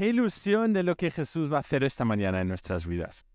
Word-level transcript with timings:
Qué 0.00 0.08
ilusión 0.08 0.72
de 0.72 0.82
lo 0.82 0.96
que 0.96 1.10
Jesús 1.10 1.52
va 1.52 1.58
a 1.58 1.60
hacer 1.60 1.84
esta 1.84 2.06
mañana 2.06 2.40
en 2.40 2.48
nuestras 2.48 2.86
vidas. 2.86 3.26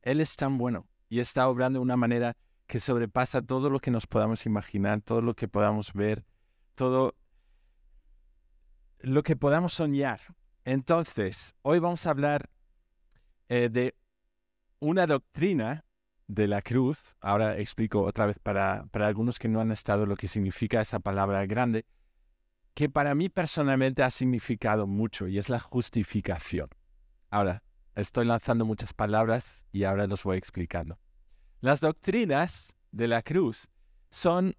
Él 0.00 0.20
es 0.20 0.36
tan 0.36 0.58
bueno 0.58 0.86
y 1.08 1.18
está 1.18 1.48
obrando 1.48 1.80
de 1.80 1.82
una 1.82 1.96
manera 1.96 2.36
que 2.68 2.78
sobrepasa 2.78 3.42
todo 3.42 3.68
lo 3.68 3.80
que 3.80 3.90
nos 3.90 4.06
podamos 4.06 4.46
imaginar, 4.46 5.00
todo 5.00 5.22
lo 5.22 5.34
que 5.34 5.48
podamos 5.48 5.92
ver, 5.92 6.24
todo 6.76 7.16
lo 9.00 9.24
que 9.24 9.34
podamos 9.34 9.72
soñar. 9.72 10.20
Entonces, 10.64 11.56
hoy 11.62 11.80
vamos 11.80 12.06
a 12.06 12.10
hablar 12.10 12.48
eh, 13.48 13.68
de 13.68 13.96
una 14.78 15.08
doctrina 15.08 15.84
de 16.28 16.46
la 16.46 16.62
cruz. 16.62 17.16
Ahora 17.20 17.58
explico 17.58 18.02
otra 18.02 18.26
vez 18.26 18.38
para, 18.38 18.86
para 18.92 19.08
algunos 19.08 19.40
que 19.40 19.48
no 19.48 19.60
han 19.60 19.72
estado 19.72 20.06
lo 20.06 20.14
que 20.14 20.28
significa 20.28 20.80
esa 20.80 21.00
palabra 21.00 21.44
grande, 21.46 21.86
que 22.74 22.88
para 22.88 23.14
mí 23.14 23.28
personalmente 23.28 24.02
ha 24.02 24.10
significado 24.10 24.86
mucho 24.86 25.28
y 25.28 25.38
es 25.38 25.48
la 25.48 25.60
justificación. 25.60 26.68
Ahora, 27.30 27.62
estoy 27.94 28.26
lanzando 28.26 28.64
muchas 28.64 28.92
palabras 28.92 29.64
y 29.72 29.84
ahora 29.84 30.06
los 30.06 30.24
voy 30.24 30.36
explicando. 30.36 30.98
Las 31.60 31.80
doctrinas 31.80 32.76
de 32.90 33.08
la 33.08 33.22
cruz 33.22 33.68
son 34.10 34.54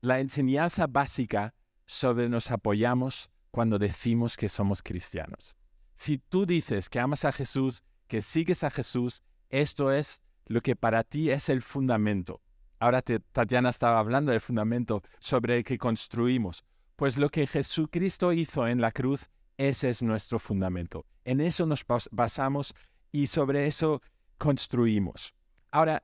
la 0.00 0.20
enseñanza 0.20 0.86
básica 0.86 1.54
sobre 1.86 2.28
nos 2.28 2.50
apoyamos 2.50 3.30
cuando 3.50 3.78
decimos 3.78 4.36
que 4.36 4.48
somos 4.48 4.82
cristianos. 4.82 5.56
Si 5.94 6.18
tú 6.18 6.46
dices 6.46 6.88
que 6.88 7.00
amas 7.00 7.24
a 7.24 7.32
Jesús, 7.32 7.82
que 8.08 8.22
sigues 8.22 8.64
a 8.64 8.70
Jesús, 8.70 9.22
esto 9.48 9.92
es 9.92 10.22
lo 10.46 10.60
que 10.60 10.76
para 10.76 11.04
ti 11.04 11.30
es 11.30 11.48
el 11.48 11.62
fundamento. 11.62 12.40
Ahora 12.78 13.02
Tatiana 13.02 13.70
estaba 13.70 13.98
hablando 13.98 14.32
del 14.32 14.40
fundamento 14.40 15.02
sobre 15.18 15.58
el 15.58 15.64
que 15.64 15.78
construimos. 15.78 16.64
Pues 16.96 17.16
lo 17.16 17.28
que 17.28 17.46
Jesucristo 17.46 18.32
hizo 18.32 18.66
en 18.68 18.80
la 18.80 18.92
cruz, 18.92 19.20
ese 19.56 19.88
es 19.88 20.02
nuestro 20.02 20.38
fundamento. 20.38 21.06
En 21.24 21.40
eso 21.40 21.66
nos 21.66 21.84
basamos 22.10 22.74
y 23.10 23.26
sobre 23.26 23.66
eso 23.66 24.02
construimos. 24.38 25.34
Ahora, 25.70 26.02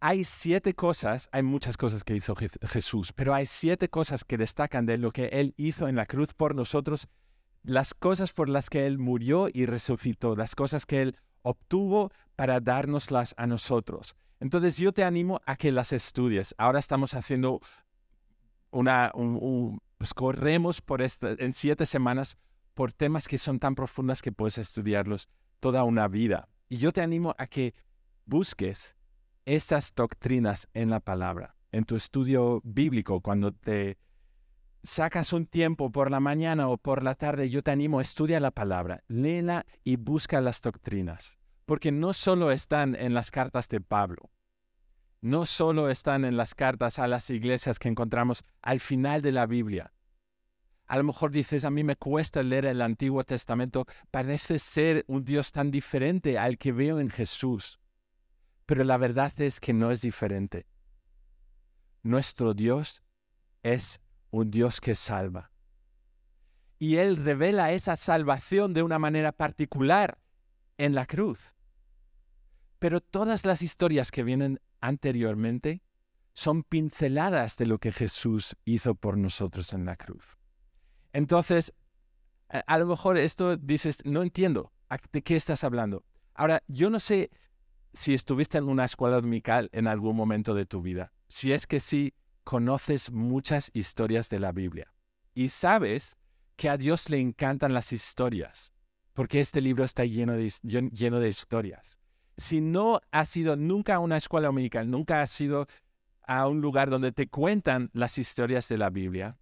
hay 0.00 0.24
siete 0.24 0.74
cosas, 0.74 1.28
hay 1.32 1.42
muchas 1.42 1.76
cosas 1.76 2.04
que 2.04 2.14
hizo 2.14 2.34
Jesús, 2.36 3.12
pero 3.12 3.34
hay 3.34 3.46
siete 3.46 3.88
cosas 3.88 4.24
que 4.24 4.38
destacan 4.38 4.86
de 4.86 4.98
lo 4.98 5.10
que 5.10 5.26
Él 5.26 5.54
hizo 5.56 5.88
en 5.88 5.96
la 5.96 6.06
cruz 6.06 6.34
por 6.34 6.54
nosotros, 6.54 7.08
las 7.64 7.94
cosas 7.94 8.32
por 8.32 8.48
las 8.48 8.70
que 8.70 8.86
Él 8.86 8.98
murió 8.98 9.48
y 9.52 9.66
resucitó, 9.66 10.36
las 10.36 10.54
cosas 10.54 10.86
que 10.86 11.02
Él 11.02 11.16
obtuvo 11.42 12.10
para 12.36 12.60
dárnoslas 12.60 13.34
a 13.36 13.46
nosotros. 13.46 14.14
Entonces 14.40 14.76
yo 14.76 14.92
te 14.92 15.02
animo 15.02 15.40
a 15.46 15.56
que 15.56 15.72
las 15.72 15.92
estudies. 15.92 16.54
Ahora 16.58 16.78
estamos 16.78 17.14
haciendo 17.14 17.60
una, 18.70 19.10
un, 19.14 19.80
pues 19.98 20.14
corremos 20.14 20.80
por 20.80 21.02
esta, 21.02 21.32
en 21.32 21.52
siete 21.52 21.84
semanas 21.84 22.38
por 22.74 22.92
temas 22.92 23.26
que 23.26 23.38
son 23.38 23.58
tan 23.58 23.74
profundas 23.74 24.22
que 24.22 24.32
puedes 24.32 24.56
estudiarlos 24.58 25.28
toda 25.60 25.82
una 25.82 26.06
vida. 26.06 26.48
Y 26.68 26.76
yo 26.76 26.92
te 26.92 27.00
animo 27.00 27.34
a 27.38 27.46
que 27.46 27.74
busques 28.24 28.96
estas 29.44 29.92
doctrinas 29.94 30.68
en 30.74 30.90
la 30.90 31.00
palabra, 31.00 31.56
en 31.72 31.84
tu 31.84 31.96
estudio 31.96 32.60
bíblico, 32.62 33.20
cuando 33.20 33.52
te 33.52 33.98
sacas 34.82 35.32
un 35.32 35.46
tiempo 35.46 35.90
por 35.90 36.10
la 36.10 36.20
mañana 36.20 36.68
o 36.68 36.76
por 36.76 37.02
la 37.02 37.14
tarde, 37.14 37.48
yo 37.50 37.62
te 37.62 37.70
animo 37.72 37.98
a 37.98 38.02
estudiar 38.02 38.42
la 38.42 38.52
palabra, 38.52 39.02
léela 39.08 39.66
y 39.82 39.96
busca 39.96 40.40
las 40.40 40.62
doctrinas, 40.62 41.38
porque 41.66 41.90
no 41.90 42.12
solo 42.12 42.52
están 42.52 42.94
en 42.94 43.14
las 43.14 43.30
cartas 43.30 43.68
de 43.68 43.80
Pablo, 43.80 44.30
no 45.20 45.46
solo 45.46 45.90
están 45.90 46.24
en 46.24 46.36
las 46.36 46.54
cartas 46.54 46.98
a 46.98 47.08
las 47.08 47.30
iglesias 47.30 47.78
que 47.78 47.88
encontramos 47.88 48.44
al 48.62 48.80
final 48.80 49.22
de 49.22 49.32
la 49.32 49.46
Biblia. 49.46 49.92
A 50.86 50.96
lo 50.96 51.04
mejor 51.04 51.30
dices, 51.30 51.64
a 51.64 51.70
mí 51.70 51.84
me 51.84 51.96
cuesta 51.96 52.42
leer 52.42 52.64
el 52.64 52.80
Antiguo 52.80 53.22
Testamento, 53.24 53.84
parece 54.10 54.58
ser 54.58 55.04
un 55.06 55.24
Dios 55.24 55.52
tan 55.52 55.70
diferente 55.70 56.38
al 56.38 56.56
que 56.56 56.72
veo 56.72 56.98
en 56.98 57.10
Jesús. 57.10 57.78
Pero 58.64 58.84
la 58.84 58.96
verdad 58.96 59.38
es 59.40 59.60
que 59.60 59.74
no 59.74 59.90
es 59.90 60.00
diferente. 60.00 60.66
Nuestro 62.02 62.54
Dios 62.54 63.02
es 63.62 64.00
un 64.30 64.50
Dios 64.50 64.80
que 64.80 64.94
salva. 64.94 65.50
Y 66.78 66.96
Él 66.96 67.16
revela 67.16 67.72
esa 67.72 67.96
salvación 67.96 68.72
de 68.72 68.82
una 68.82 68.98
manera 68.98 69.32
particular 69.32 70.18
en 70.78 70.94
la 70.94 71.04
cruz. 71.06 71.54
Pero 72.78 73.00
todas 73.00 73.44
las 73.44 73.62
historias 73.62 74.10
que 74.10 74.22
vienen 74.22 74.60
anteriormente 74.80 75.82
son 76.32 76.62
pinceladas 76.62 77.56
de 77.56 77.66
lo 77.66 77.78
que 77.78 77.90
Jesús 77.90 78.56
hizo 78.64 78.94
por 78.94 79.18
nosotros 79.18 79.72
en 79.72 79.84
la 79.84 79.96
cruz. 79.96 80.38
Entonces, 81.12 81.74
a, 82.48 82.78
lo 82.78 82.86
mejor 82.86 83.18
esto 83.18 83.56
dices, 83.56 84.04
no 84.04 84.22
entiendo, 84.22 84.72
¿de 85.12 85.22
qué 85.22 85.34
estás 85.34 85.64
hablando? 85.64 86.04
Ahora, 86.34 86.62
yo 86.68 86.90
no 86.90 87.00
sé 87.00 87.30
si 87.92 88.14
estuviste 88.14 88.58
en 88.58 88.68
una 88.68 88.84
escuela 88.84 89.16
dominical 89.16 89.68
en 89.72 89.88
algún 89.88 90.14
momento 90.14 90.54
de 90.54 90.66
tu 90.66 90.80
vida. 90.80 91.12
Si 91.26 91.52
es 91.52 91.66
que 91.66 91.80
sí, 91.80 92.14
conoces 92.44 93.10
muchas 93.10 93.70
historias 93.74 94.28
de 94.30 94.38
la 94.38 94.52
Biblia 94.52 94.94
y 95.34 95.48
sabes 95.48 96.16
que 96.54 96.68
a 96.68 96.76
Dios 96.76 97.10
le 97.10 97.18
encantan 97.18 97.74
las 97.74 97.92
historias, 97.92 98.72
porque 99.12 99.40
este 99.40 99.60
libro 99.60 99.84
está 99.84 100.04
lleno 100.04 100.34
lleno 100.62 101.20
de 101.20 101.28
historias 101.28 101.97
si 102.38 102.60
no 102.60 103.00
has 103.10 103.36
ido 103.36 103.56
nunca 103.56 103.96
a 103.96 103.98
una 103.98 104.16
escuela 104.16 104.46
dominical, 104.46 104.88
nunca 104.88 105.20
has 105.20 105.38
ido 105.40 105.66
a 106.22 106.46
un 106.46 106.60
lugar 106.60 106.88
donde 106.88 107.10
te 107.10 107.28
cuentan 107.28 107.90
las 107.92 108.16
historias 108.16 108.68
de 108.68 108.78
la 108.78 108.90
Biblia, 108.90 109.36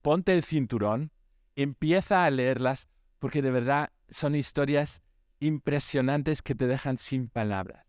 ponte 0.00 0.32
el 0.32 0.42
cinturón, 0.42 1.12
empieza 1.54 2.24
a 2.24 2.30
leerlas, 2.30 2.88
porque 3.18 3.42
de 3.42 3.50
verdad 3.50 3.92
son 4.08 4.34
historias 4.34 5.02
impresionantes 5.38 6.40
que 6.40 6.54
te 6.54 6.66
dejan 6.66 6.96
sin 6.96 7.28
palabras. 7.28 7.86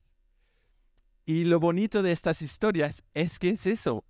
Y 1.26 1.46
lo 1.46 1.60
bonito 1.60 2.04
de 2.04 2.12
estas 2.12 2.42
historias 2.42 3.04
es 3.14 3.40
que 3.40 3.52
es 3.52 3.66
eso. 3.66 4.04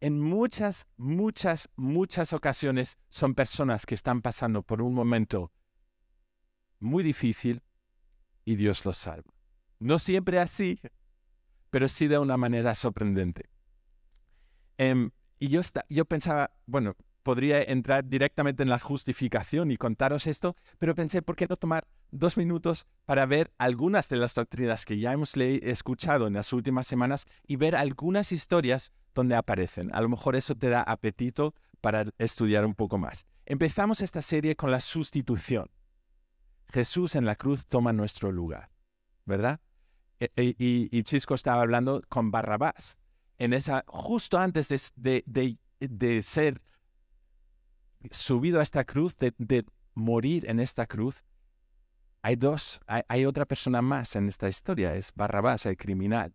En 0.00 0.20
muchas, 0.20 0.86
muchas, 0.96 1.70
muchas 1.76 2.32
ocasiones 2.34 2.98
son 3.08 3.34
personas 3.34 3.86
que 3.86 3.94
están 3.94 4.20
pasando 4.20 4.62
por 4.62 4.82
un 4.82 4.92
momento 4.92 5.50
muy 6.78 7.02
difícil 7.02 7.62
y 8.44 8.56
Dios 8.56 8.84
los 8.84 8.98
salva. 8.98 9.37
No 9.78 9.98
siempre 9.98 10.38
así, 10.38 10.80
pero 11.70 11.88
sí 11.88 12.08
de 12.08 12.18
una 12.18 12.36
manera 12.36 12.74
sorprendente. 12.74 13.48
Em, 14.76 15.10
y 15.38 15.48
yo, 15.48 15.60
yo 15.88 16.04
pensaba, 16.04 16.50
bueno, 16.66 16.96
podría 17.22 17.62
entrar 17.62 18.08
directamente 18.08 18.62
en 18.62 18.70
la 18.70 18.78
justificación 18.78 19.70
y 19.70 19.76
contaros 19.76 20.26
esto, 20.26 20.56
pero 20.78 20.94
pensé, 20.94 21.20
¿por 21.20 21.36
qué 21.36 21.46
no 21.46 21.56
tomar 21.56 21.86
dos 22.10 22.36
minutos 22.36 22.86
para 23.04 23.26
ver 23.26 23.52
algunas 23.58 24.08
de 24.08 24.16
las 24.16 24.34
doctrinas 24.34 24.84
que 24.84 24.98
ya 24.98 25.12
hemos 25.12 25.36
escuchado 25.36 26.26
en 26.26 26.34
las 26.34 26.52
últimas 26.52 26.86
semanas 26.86 27.26
y 27.46 27.56
ver 27.56 27.76
algunas 27.76 28.32
historias 28.32 28.92
donde 29.14 29.34
aparecen? 29.34 29.94
A 29.94 30.00
lo 30.00 30.08
mejor 30.08 30.36
eso 30.36 30.54
te 30.54 30.70
da 30.70 30.82
apetito 30.82 31.54
para 31.80 32.06
estudiar 32.18 32.64
un 32.64 32.74
poco 32.74 32.98
más. 32.98 33.26
Empezamos 33.46 34.00
esta 34.00 34.22
serie 34.22 34.56
con 34.56 34.70
la 34.70 34.80
sustitución. 34.80 35.70
Jesús 36.72 37.14
en 37.14 37.24
la 37.24 37.36
cruz 37.36 37.66
toma 37.66 37.92
nuestro 37.92 38.32
lugar, 38.32 38.70
¿verdad? 39.24 39.60
E, 40.20 40.30
e, 40.36 40.54
y, 40.58 41.02
Chisco 41.04 41.34
estaba 41.34 41.62
hablando 41.62 42.02
con 42.08 42.30
Barrabás. 42.30 42.98
En 43.38 43.52
esa, 43.52 43.84
justo 43.86 44.38
antes 44.38 44.68
de, 44.96 45.22
de, 45.78 46.22
ser 46.22 46.60
subido 48.10 48.58
a 48.58 48.62
esta 48.62 48.84
cruz, 48.84 49.16
de, 49.16 49.64
morir 49.94 50.48
en 50.48 50.60
esta 50.60 50.86
cruz, 50.86 51.24
hay 52.22 52.36
dos, 52.36 52.80
hay, 52.86 53.24
otra 53.26 53.46
persona 53.46 53.80
más 53.80 54.16
en 54.16 54.28
esta 54.28 54.48
historia, 54.48 54.94
es 54.94 55.12
Barrabás, 55.14 55.66
el 55.66 55.76
criminal. 55.76 56.34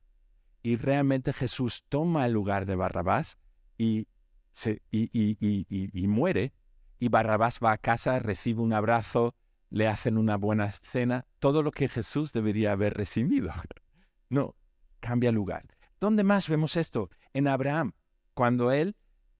Y 0.61 0.77
realmente 0.77 1.33
Jesús 1.33 1.83
toma 1.89 2.25
el 2.25 2.31
lugar 2.31 2.65
de 2.65 2.75
Barrabás 2.75 3.37
y, 3.77 4.07
se, 4.51 4.81
y, 4.91 5.09
y, 5.11 6.07
muere. 6.07 6.53
Y 6.99 7.09
Barrabás 7.09 7.59
va 7.61 7.73
a 7.73 7.77
casa, 7.77 8.19
recibe 8.19 8.61
un 8.61 8.71
abrazo, 8.71 9.35
le 9.73 9.87
hacen 9.87 10.19
una 10.19 10.37
buena 10.37 10.71
cena, 10.71 11.25
todo 11.39 11.63
lo 11.63 11.71
que 11.71 11.89
Jesús 11.89 12.31
debería 12.31 12.73
haber 12.73 12.93
recibido. 12.93 13.51
No, 14.29 14.55
cambia 14.99 15.31
lugar. 15.31 15.65
¿Dónde 15.99 16.23
más 16.23 16.47
vemos 16.47 16.77
esto? 16.77 17.09
En 17.33 17.47
Abraham, 17.47 17.93
cuando 18.35 18.71
él 18.71 18.95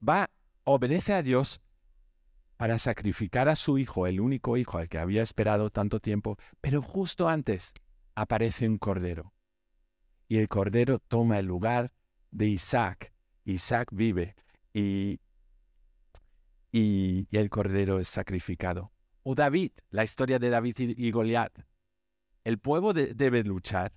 va, 0.07 0.31
obedece 0.63 1.13
a 1.13 1.21
Dios 1.21 1.62
para 2.57 2.80
sacrificar 2.80 3.47
a 3.47 3.56
su 3.56 3.77
hijo, 3.77 4.07
el 4.07 4.19
único 4.19 4.57
hijo 4.57 4.80
al 4.80 4.89
que 4.89 4.97
había 4.97 5.21
esperado 5.21 5.69
tanto 5.69 6.00
tiempo, 6.00 6.38
pero 6.62 6.81
justo 6.81 7.30
antes 7.30 7.74
aparece 8.15 8.68
un 8.68 8.80
cordero. 8.80 9.33
Y 10.27 10.39
el 10.39 10.47
cordero 10.47 10.97
toma 10.97 11.38
el 11.38 11.45
lugar 11.45 11.91
de 12.31 12.47
Isaac. 12.47 13.13
Isaac 13.45 13.89
vive 13.91 14.35
y, 14.74 15.19
y, 16.71 17.27
el 17.31 17.51
cordero 17.51 18.00
es 18.00 18.07
sacrificado. 18.07 18.93
O 19.23 19.35
David, 19.35 19.71
la 19.89 20.03
historia 20.03 20.37
de 20.37 20.49
David 20.49 20.75
y, 20.79 21.11
Goliat. 21.11 21.59
El 22.43 22.59
pueblo 22.59 22.93
debe 22.93 23.43
luchar, 23.43 23.93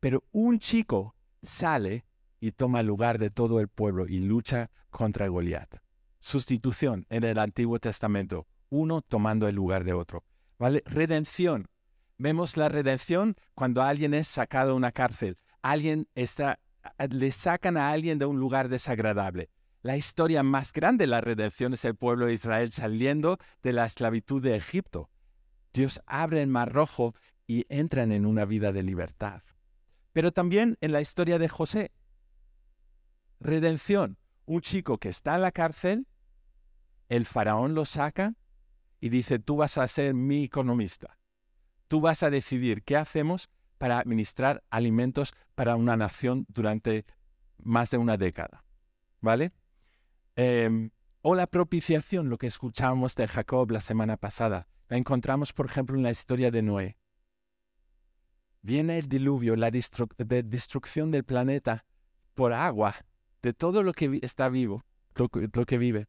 pero 0.00 0.24
un 0.32 0.58
chico 0.58 1.14
sale 1.42 2.06
y 2.40 2.52
toma 2.52 2.80
el 2.80 2.86
lugar 2.86 3.18
de 3.18 3.30
todo 3.30 3.60
el 3.60 3.68
pueblo 3.68 4.06
y 4.06 4.20
lucha 4.20 4.70
contra 4.90 5.28
Goliat. 5.28 5.76
Sustitución 6.20 7.06
en 7.10 7.24
el 7.24 7.38
Antiguo 7.38 7.78
Testamento, 7.78 8.46
uno 8.70 9.02
tomando 9.02 9.46
el 9.48 9.54
lugar 9.54 9.84
de 9.84 9.92
otro. 9.92 10.24
Redención. 10.58 11.68
Vemos 12.16 12.56
la 12.56 12.68
redención 12.68 13.36
cuando 13.54 13.82
alguien 13.82 14.14
es 14.14 14.28
sacado 14.28 14.70
de 14.70 14.76
una 14.76 14.92
cárcel. 14.92 15.36
Alguien 15.62 16.08
está, 16.14 16.60
le 17.10 17.32
sacan 17.32 17.76
a 17.76 17.90
alguien 17.90 18.18
de 18.18 18.26
un 18.26 18.38
lugar 18.38 18.68
desagradable. 18.68 19.50
La 19.84 19.98
historia 19.98 20.42
más 20.42 20.72
grande 20.72 21.02
de 21.02 21.08
la 21.08 21.20
redención 21.20 21.74
es 21.74 21.84
el 21.84 21.94
pueblo 21.94 22.24
de 22.24 22.32
Israel 22.32 22.72
saliendo 22.72 23.36
de 23.62 23.74
la 23.74 23.84
esclavitud 23.84 24.42
de 24.42 24.56
Egipto. 24.56 25.10
Dios 25.74 26.00
abre 26.06 26.40
el 26.40 26.48
mar 26.48 26.72
rojo 26.72 27.14
y 27.46 27.66
entran 27.68 28.10
en 28.10 28.24
una 28.24 28.46
vida 28.46 28.72
de 28.72 28.82
libertad. 28.82 29.42
Pero 30.14 30.32
también 30.32 30.78
en 30.80 30.92
la 30.92 31.02
historia 31.02 31.38
de 31.38 31.50
José. 31.50 31.92
Redención. 33.40 34.16
Un 34.46 34.62
chico 34.62 34.96
que 34.96 35.10
está 35.10 35.34
en 35.34 35.42
la 35.42 35.52
cárcel, 35.52 36.06
el 37.10 37.26
faraón 37.26 37.74
lo 37.74 37.84
saca 37.84 38.36
y 39.02 39.10
dice, 39.10 39.38
tú 39.38 39.56
vas 39.56 39.76
a 39.76 39.86
ser 39.86 40.14
mi 40.14 40.44
economista. 40.44 41.18
Tú 41.88 42.00
vas 42.00 42.22
a 42.22 42.30
decidir 42.30 42.84
qué 42.84 42.96
hacemos 42.96 43.50
para 43.76 43.98
administrar 43.98 44.64
alimentos 44.70 45.34
para 45.54 45.76
una 45.76 45.94
nación 45.94 46.46
durante 46.48 47.04
más 47.58 47.90
de 47.90 47.98
una 47.98 48.16
década. 48.16 48.64
¿Vale? 49.20 49.52
Em, 50.36 50.90
o 51.22 51.34
la 51.34 51.46
propiciación, 51.46 52.28
lo 52.28 52.38
que 52.38 52.46
escuchábamos 52.46 53.14
de 53.14 53.28
Jacob 53.28 53.70
la 53.70 53.80
semana 53.80 54.16
pasada. 54.16 54.68
La 54.88 54.96
encontramos, 54.96 55.52
por 55.52 55.66
ejemplo, 55.66 55.96
en 55.96 56.02
la 56.02 56.10
historia 56.10 56.50
de 56.50 56.62
Noé. 56.62 56.98
Viene 58.62 58.98
el 58.98 59.08
diluvio, 59.08 59.56
la 59.56 59.70
destrucción 59.70 61.10
del 61.10 61.24
planeta 61.24 61.84
por 62.34 62.52
agua, 62.52 62.94
de 63.42 63.52
todo 63.52 63.82
lo 63.82 63.92
que 63.92 64.18
está 64.22 64.48
vivo, 64.48 64.84
lo, 65.14 65.30
lo 65.32 65.66
que 65.66 65.78
vive. 65.78 66.08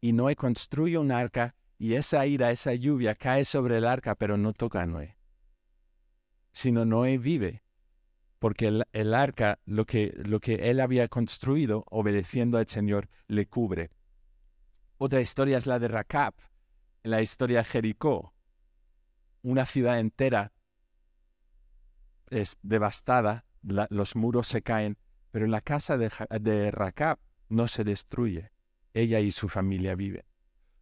Y 0.00 0.12
Noé 0.12 0.36
construye 0.36 0.98
un 0.98 1.12
arca 1.12 1.54
y 1.78 1.94
esa 1.94 2.24
ira, 2.26 2.50
esa 2.50 2.74
lluvia 2.74 3.14
cae 3.14 3.44
sobre 3.44 3.78
el 3.78 3.86
arca, 3.86 4.14
pero 4.14 4.36
no 4.36 4.52
toca 4.52 4.82
a 4.82 4.86
Noé. 4.86 5.16
Sino 6.52 6.84
Noé 6.84 7.18
vive 7.18 7.62
porque 8.42 8.82
el, 8.92 9.14
arca, 9.14 9.60
lo 9.66 9.86
que, 9.86 10.12
él 10.62 10.80
había 10.80 11.06
construido, 11.06 11.84
obedeciendo 11.88 12.58
al 12.58 12.66
Señor, 12.66 13.08
le 13.28 13.46
cubre. 13.46 13.92
Otra 14.98 15.20
historia 15.20 15.58
es 15.58 15.66
la 15.68 15.78
de 15.78 15.86
Rakab, 15.86 16.34
la 17.04 17.22
historia 17.22 17.58
de 17.58 17.64
Jericó. 17.66 18.34
Una 19.42 19.64
ciudad 19.64 20.00
entera 20.00 20.52
es 22.30 22.58
devastada, 22.62 23.44
los 23.62 24.16
muros 24.16 24.48
se 24.48 24.60
caen, 24.60 24.98
pero 25.30 25.46
la 25.46 25.60
casa 25.60 25.96
de, 25.96 26.10
de 26.40 27.16
no 27.48 27.68
se 27.68 27.84
destruye. 27.84 28.50
Ella 28.92 29.20
y 29.20 29.30
su 29.30 29.48
familia 29.48 29.94
viven. 29.94 30.24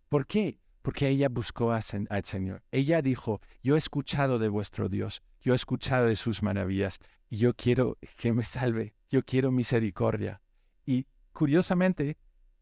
¿Por 0.09 0.27
qué? 0.27 0.59
Porque 0.83 1.09
ella 1.09 1.29
buscó 1.29 1.73
al 1.73 2.25
Señor. 2.25 2.63
Ella 2.71 3.03
dijo, 3.03 3.41
yo 3.63 3.75
he 3.75 3.79
escuchado 3.79 4.39
de 4.39 4.49
vuestro 4.49 4.89
Dios, 4.89 5.23
yo 5.41 5.53
he 5.53 5.57
escuchado 5.57 6.07
de 6.07 6.17
sus 6.17 6.43
maravillas, 6.43 6.99
y 7.29 7.37
yo 7.37 7.55
quiero 7.55 7.99
que 8.17 8.33
me 8.33 8.43
salve, 8.43 8.95
yo 9.09 9.23
quiero 9.25 9.51
misericordia. 9.51 10.41
Y 10.87 11.07
curiosamente, 11.33 12.17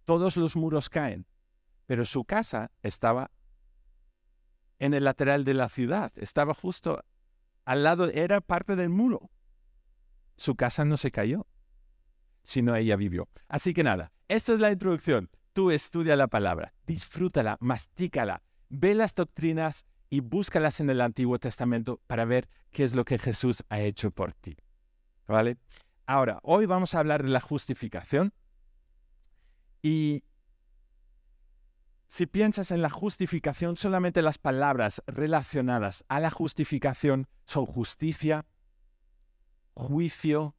todos 0.04 0.36
los 0.36 0.56
muros 0.56 0.88
caen, 0.88 1.26
pero 1.86 2.04
su 2.04 2.24
casa 2.24 2.70
estaba 2.82 3.30
en 4.78 4.94
el 4.94 5.04
lateral 5.04 5.44
de 5.44 5.54
la 5.54 5.68
ciudad, 5.68 6.12
estaba 6.16 6.54
justo 6.54 7.02
al 7.64 7.82
lado, 7.82 8.10
era 8.10 8.40
parte 8.40 8.76
del 8.76 8.88
muro. 8.88 9.30
Su 10.36 10.54
casa 10.54 10.84
no 10.84 10.96
se 10.96 11.10
cayó, 11.10 11.46
sino 12.42 12.74
ella 12.74 12.96
vivió. 12.96 13.28
Así 13.48 13.74
que 13.74 13.82
nada, 13.82 14.12
esto 14.28 14.54
es 14.54 14.60
la 14.60 14.72
introducción. 14.72 15.30
Tú 15.58 15.72
estudia 15.72 16.14
la 16.14 16.28
palabra, 16.28 16.72
disfrútala, 16.86 17.56
mastícala, 17.58 18.44
ve 18.68 18.94
las 18.94 19.16
doctrinas 19.16 19.86
y 20.08 20.20
búscalas 20.20 20.78
en 20.78 20.88
el 20.88 21.00
Antiguo 21.00 21.40
Testamento 21.40 22.00
para 22.06 22.24
ver 22.24 22.48
qué 22.70 22.84
es 22.84 22.94
lo 22.94 23.04
que 23.04 23.18
Jesús 23.18 23.64
ha 23.68 23.80
hecho 23.80 24.12
por 24.12 24.34
ti. 24.34 24.56
¿Vale? 25.26 25.56
Ahora, 26.06 26.38
hoy 26.44 26.66
vamos 26.66 26.94
a 26.94 27.00
hablar 27.00 27.24
de 27.24 27.30
la 27.30 27.40
justificación. 27.40 28.32
Y 29.82 30.22
si 32.06 32.26
piensas 32.26 32.70
en 32.70 32.80
la 32.80 32.88
justificación, 32.88 33.74
solamente 33.74 34.22
las 34.22 34.38
palabras 34.38 35.02
relacionadas 35.08 36.04
a 36.06 36.20
la 36.20 36.30
justificación 36.30 37.26
son 37.46 37.66
justicia, 37.66 38.46
juicio, 39.74 40.54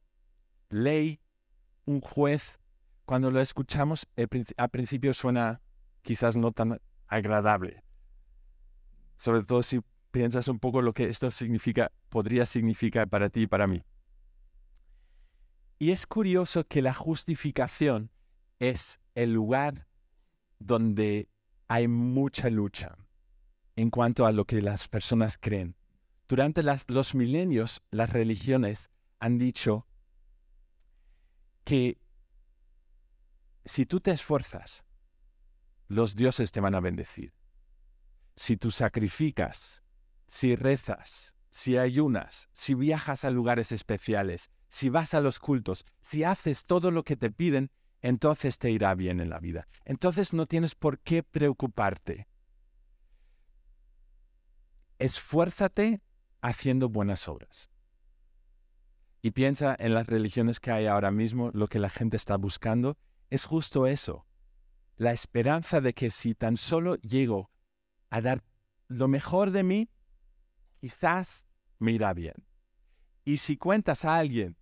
ley, 0.68 1.22
un 1.86 2.02
juez. 2.02 2.59
Cuando 3.10 3.32
lo 3.32 3.40
escuchamos, 3.40 4.06
al 4.56 4.68
principio 4.70 5.12
suena 5.12 5.60
quizás 6.02 6.36
no 6.36 6.52
tan 6.52 6.80
agradable 7.08 7.82
sobre 9.20 9.44
todo 9.44 9.62
si 9.62 9.80
piensas 10.10 10.48
un 10.48 10.58
poco 10.58 10.80
lo 10.80 10.94
que 10.94 11.10
esto 11.10 11.30
significa, 11.30 11.92
podría 12.08 12.46
significar 12.46 13.06
para 13.06 13.28
ti 13.28 13.42
y 13.42 13.46
para 13.46 13.66
mí. 13.66 13.82
Y 15.78 15.90
es 15.90 16.06
curioso 16.06 16.66
que 16.66 16.80
la 16.80 16.94
justificación 16.94 18.10
es 18.60 18.98
el 19.14 19.34
lugar 19.34 19.86
donde 20.58 21.28
hay 21.68 21.86
mucha 21.86 22.48
lucha 22.48 22.96
en 23.76 23.90
cuanto 23.90 24.24
a 24.24 24.32
lo 24.32 24.46
que 24.46 24.62
las 24.62 24.88
personas 24.88 25.36
creen. 25.36 25.76
Durante 26.26 26.62
los 26.62 27.14
milenios, 27.14 27.82
las 27.90 28.08
religiones 28.08 28.88
han 29.18 29.36
dicho 29.36 29.86
que 31.64 31.98
si 33.64 33.86
tú 33.86 34.00
te 34.00 34.10
esfuerzas, 34.10 34.84
los 35.88 36.14
dioses 36.14 36.52
te 36.52 36.60
van 36.60 36.74
a 36.74 36.80
bendecir 36.80 37.34
si 38.40 38.56
tú 38.56 38.70
sacrificas, 38.70 39.82
si 40.26 40.56
rezas, 40.56 41.34
si 41.50 41.76
ayunas, 41.76 42.48
si 42.54 42.72
viajas 42.72 43.26
a 43.26 43.30
lugares 43.30 43.70
especiales, 43.70 44.50
si 44.66 44.88
vas 44.88 45.12
a 45.12 45.20
los 45.20 45.38
cultos, 45.38 45.84
si 46.00 46.24
haces 46.24 46.64
todo 46.64 46.90
lo 46.90 47.04
que 47.04 47.16
te 47.16 47.30
piden, 47.30 47.70
entonces 48.00 48.56
te 48.56 48.70
irá 48.70 48.94
bien 48.94 49.20
en 49.20 49.28
la 49.28 49.40
vida. 49.40 49.68
Entonces 49.84 50.32
no 50.32 50.46
tienes 50.46 50.74
por 50.74 51.00
qué 51.00 51.22
preocuparte. 51.22 52.28
Esfuérzate 54.98 56.00
haciendo 56.40 56.88
buenas 56.88 57.28
obras. 57.28 57.68
Y 59.20 59.32
piensa 59.32 59.76
en 59.78 59.92
las 59.92 60.06
religiones 60.06 60.60
que 60.60 60.70
hay 60.70 60.86
ahora 60.86 61.10
mismo, 61.10 61.50
lo 61.52 61.68
que 61.68 61.78
la 61.78 61.90
gente 61.90 62.16
está 62.16 62.38
buscando 62.38 62.96
es 63.30 63.44
justo 63.44 63.86
eso. 63.86 64.26
La 64.96 65.12
esperanza 65.12 65.80
de 65.80 65.94
que 65.94 66.10
si 66.10 66.34
tan 66.34 66.56
solo 66.56 66.96
llego 66.96 67.50
a 68.10 68.20
dar 68.20 68.42
lo 68.88 69.08
mejor 69.08 69.52
de 69.52 69.62
mí, 69.62 69.88
quizás 70.80 71.46
me 71.78 71.92
irá 71.92 72.12
bien. 72.12 72.34
Y 73.24 73.38
si 73.38 73.56
cuentas 73.56 74.04
a 74.04 74.16
alguien 74.16 74.58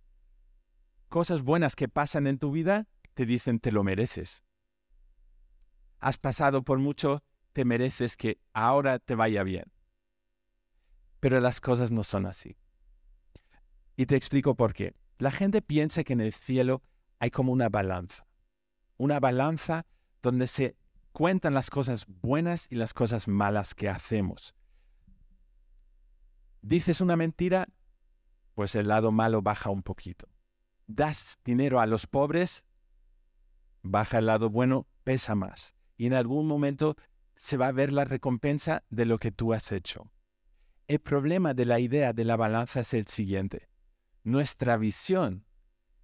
cosas 1.09 1.41
buenas 1.41 1.75
que 1.75 1.89
pasan 1.89 2.27
en 2.27 2.37
tu 2.37 2.51
vida, 2.51 2.87
te 3.15 3.25
dicen 3.25 3.59
te 3.59 3.71
lo 3.71 3.83
mereces. 3.83 4.43
Has 5.99 6.17
pasado 6.17 6.63
por 6.63 6.79
mucho, 6.79 7.23
te 7.51 7.65
mereces 7.65 8.15
que 8.15 8.39
ahora 8.53 8.99
te 8.99 9.15
vaya 9.15 9.43
bien. 9.43 9.65
Pero 11.19 11.41
las 11.41 11.59
cosas 11.59 11.91
no 11.91 12.03
son 12.03 12.25
así. 12.25 12.57
Y 13.97 14.05
te 14.05 14.15
explico 14.15 14.55
por 14.55 14.73
qué. 14.73 14.93
La 15.17 15.31
gente 15.31 15.61
piensa 15.61 16.05
que 16.05 16.13
en 16.13 16.21
el 16.21 16.31
cielo 16.31 16.81
hay 17.17 17.31
como 17.31 17.51
una 17.51 17.67
balanza. 17.67 18.28
Una 18.99 19.21
balanza 19.21 19.85
donde 20.21 20.45
se 20.47 20.75
cuentan 21.13 21.53
las 21.53 21.69
cosas 21.69 22.05
buenas 22.05 22.67
y 22.69 22.75
las 22.75 22.93
cosas 22.93 23.29
malas 23.29 23.73
que 23.73 23.87
hacemos. 23.87 24.53
Dices 26.61 26.99
una 26.99 27.15
mentira, 27.15 27.69
pues 28.55 28.75
el 28.75 28.89
lado 28.89 29.13
malo 29.13 29.41
baja 29.41 29.69
un 29.69 29.83
poquito. 29.83 30.27
Das 30.85 31.39
dinero 31.45 31.79
a 31.79 31.85
los 31.85 32.07
pobres, 32.07 32.65
baja 33.83 34.17
el 34.17 34.25
lado 34.25 34.49
bueno, 34.49 34.85
pesa 35.05 35.33
más. 35.33 35.75
Y 35.95 36.07
en 36.07 36.13
algún 36.13 36.45
momento 36.45 36.97
se 37.37 37.55
va 37.55 37.67
a 37.67 37.71
ver 37.71 37.93
la 37.93 38.03
recompensa 38.03 38.83
de 38.89 39.05
lo 39.05 39.17
que 39.17 39.31
tú 39.31 39.53
has 39.53 39.71
hecho. 39.71 40.11
El 40.89 40.99
problema 40.99 41.53
de 41.53 41.63
la 41.63 41.79
idea 41.79 42.11
de 42.11 42.25
la 42.25 42.35
balanza 42.35 42.81
es 42.81 42.93
el 42.93 43.07
siguiente. 43.07 43.69
Nuestra 44.23 44.75
visión 44.75 45.45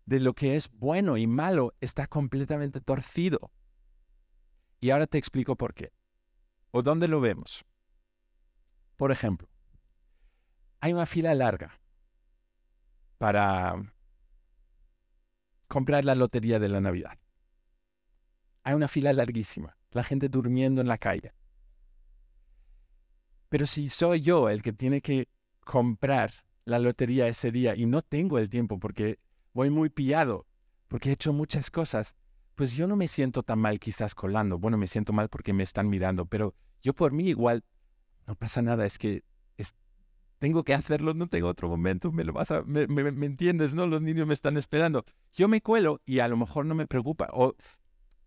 de 0.05 0.19
lo 0.19 0.33
que 0.33 0.55
es 0.55 0.71
bueno 0.71 1.17
y 1.17 1.27
malo 1.27 1.73
está 1.81 2.07
completamente 2.07 2.81
torcido. 2.81 3.51
Y 4.79 4.91
ahora 4.91 5.07
te 5.07 5.17
explico 5.17 5.55
por 5.55 5.73
qué. 5.73 5.91
¿O 6.71 6.83
dónde 6.83 7.07
lo 7.07 7.19
vemos? 7.21 7.65
Por 8.97 9.11
ejemplo, 9.11 9.49
hay 10.79 10.93
una 10.93 11.05
fila 11.05 11.33
larga 11.33 11.79
para 13.17 13.75
comprar 15.67 16.05
la 16.05 16.15
lotería 16.15 16.59
de 16.59 16.69
la 16.69 16.81
Navidad. 16.81 17.17
Hay 18.63 18.73
una 18.73 18.87
fila 18.87 19.13
larguísima, 19.13 19.77
la 19.91 20.03
gente 20.03 20.29
durmiendo 20.29 20.81
en 20.81 20.87
la 20.87 20.97
calle. 20.97 21.33
Pero 23.49 23.67
si 23.67 23.89
soy 23.89 24.21
yo 24.21 24.49
el 24.49 24.61
que 24.61 24.73
tiene 24.73 25.01
que 25.01 25.29
comprar 25.61 26.31
la 26.65 26.79
lotería 26.79 27.27
ese 27.27 27.51
día 27.51 27.75
y 27.75 27.85
no 27.85 28.01
tengo 28.01 28.37
el 28.37 28.49
tiempo 28.49 28.79
porque 28.79 29.19
voy 29.55 29.71
muy 29.71 29.89
pillado, 29.89 30.45
porque 30.87 31.09
he 31.09 31.13
hecho 31.13 31.33
muchas 31.33 31.71
cosas, 31.71 32.13
pues 32.53 32.75
yo 32.75 32.85
no 32.85 32.95
me 32.95 33.07
siento 33.07 33.41
tan 33.41 33.57
mal 33.57 33.79
quizás 33.79 34.13
colando. 34.13 34.59
Bueno, 34.59 34.77
me 34.77 34.85
siento 34.85 35.13
mal 35.13 35.29
porque 35.29 35.53
me 35.53 35.63
están 35.63 35.89
mirando, 35.89 36.25
pero 36.27 36.53
yo 36.83 36.93
por 36.93 37.11
mí 37.11 37.29
igual 37.29 37.63
no 38.27 38.35
pasa 38.35 38.61
nada, 38.61 38.85
es 38.85 38.99
que 38.99 39.23
tengo 40.39 40.63
que 40.63 40.73
hacerlo, 40.73 41.13
no 41.13 41.27
tengo 41.27 41.47
otro 41.47 41.69
momento, 41.69 42.11
me 42.11 42.23
lo 42.23 42.33
vas 42.33 42.51
a, 42.51 42.63
me, 42.63 42.81
entiendes, 43.25 43.73
¿no? 43.73 43.87
Los 43.87 44.01
niños 44.01 44.27
me 44.27 44.33
están 44.33 44.57
esperando. 44.57 45.05
Yo 45.33 45.47
me 45.47 45.61
cuelo 45.61 46.01
y 46.05 46.19
a 46.19 46.27
lo 46.27 46.37
mejor 46.37 46.65
no 46.65 46.75
me 46.75 46.87
preocupa. 46.87 47.29
O 47.31 47.55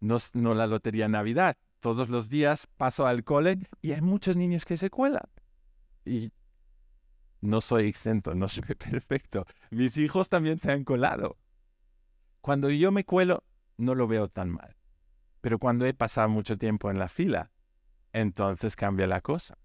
no, 0.01 0.17
no 0.33 0.55
la 0.55 0.67
lotería 0.67 1.09
Navidad. 1.09 1.57
Todos 1.81 2.09
los 2.09 2.29
días 2.29 2.67
paso 2.77 3.07
al 3.07 3.25
cole 3.25 3.59
y 3.83 3.93
hay 3.93 4.01
muchos 4.01 4.37
niños 4.37 4.65
que 4.65 4.77
se 4.77 4.91
cuelan. 4.91 5.29
Y 6.05 6.33
no 7.41 7.61
soy 7.61 7.89
exento, 7.89 8.35
no 8.35 8.49
soy 8.49 8.75
perfecto. 8.75 9.47
Mis 9.71 9.97
hijos 9.97 10.29
también 10.29 10.59
se 10.59 10.73
han 10.73 10.85
colado. 10.85 11.39
Cuando 12.41 12.71
yo 12.71 12.93
me 12.93 13.05
cuelo, 13.05 13.45
no 13.77 13.95
lo 13.95 14.07
veo 14.07 14.29
tan 14.29 14.51
mal. 14.51 14.77
Pero 15.41 15.59
cuando 15.59 15.87
he 15.87 15.95
pasado 15.95 16.29
mucho 16.29 16.59
tiempo 16.59 16.91
en 16.91 16.99
la 16.99 17.09
fila, 17.09 17.53
entonces 18.13 18.75
cambia 18.75 19.07
la 19.07 19.21
cosa. 19.21 19.59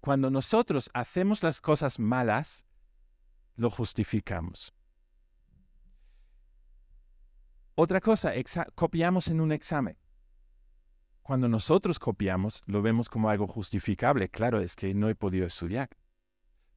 Cuando 0.00 0.30
nosotros 0.30 0.90
hacemos 0.94 1.42
las 1.42 1.60
cosas 1.60 1.98
malas, 1.98 2.64
lo 3.56 3.70
justificamos. 3.70 4.72
Otra 7.74 8.00
cosa, 8.00 8.32
copiamos 8.74 9.28
en 9.28 9.40
un 9.40 9.52
examen. 9.52 9.96
Cuando 11.22 11.48
nosotros 11.48 11.98
copiamos, 11.98 12.62
lo 12.66 12.80
vemos 12.80 13.08
como 13.08 13.28
algo 13.28 13.46
justificable. 13.46 14.30
Claro, 14.30 14.60
es 14.60 14.74
que 14.74 14.94
no 14.94 15.08
he 15.08 15.14
podido 15.14 15.46
estudiar. 15.46 15.90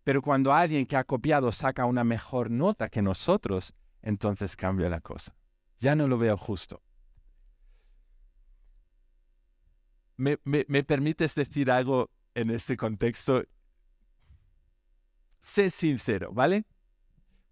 Pero 0.04 0.22
cuando 0.22 0.54
alguien 0.54 0.86
que 0.86 0.98
ha 0.98 1.04
copiado 1.04 1.52
saca 1.52 1.86
una 1.86 2.04
mejor 2.04 2.50
nota 2.50 2.90
que 2.90 3.02
nosotros, 3.02 3.74
entonces 4.02 4.56
cambia 4.56 4.90
la 4.90 5.02
cosa. 5.02 5.36
Ya 5.80 5.96
no 5.96 6.08
lo 6.08 6.18
veo 6.18 6.38
justo. 6.38 6.82
¿Me, 10.18 10.38
me 10.44 10.84
permites 10.84 11.34
decir 11.34 11.72
algo 11.72 12.12
en 12.36 12.52
este 12.52 12.78
contexto, 12.78 13.44
sé 15.42 15.70
sincero, 15.70 16.32
¿vale? 16.32 16.66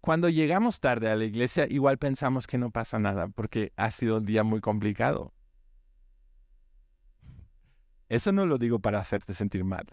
Cuando 0.00 0.28
llegamos 0.28 0.80
tarde 0.80 1.10
a 1.10 1.16
la 1.16 1.24
iglesia, 1.24 1.66
igual 1.68 1.98
pensamos 1.98 2.46
que 2.46 2.56
no 2.56 2.70
pasa 2.70 2.98
nada 2.98 3.28
porque 3.28 3.72
ha 3.76 3.90
sido 3.90 4.18
un 4.18 4.24
día 4.24 4.44
muy 4.44 4.60
complicado. 4.60 5.34
Eso 8.08 8.32
no 8.32 8.46
lo 8.46 8.58
digo 8.58 8.80
para 8.80 8.98
hacerte 8.98 9.34
sentir 9.34 9.62
mal, 9.64 9.86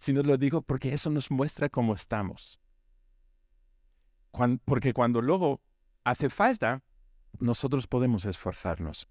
sino 0.00 0.22
lo 0.22 0.38
digo 0.38 0.62
porque 0.62 0.94
eso 0.94 1.10
nos 1.10 1.30
muestra 1.30 1.68
cómo 1.68 1.92
estamos. 1.92 2.58
porque 4.64 4.94
cuando 4.94 5.20
luego 5.20 5.60
hace 6.04 6.30
falta, 6.30 6.82
nosotros 7.38 7.86
podemos 7.86 8.24
esforzarnos. 8.24 9.06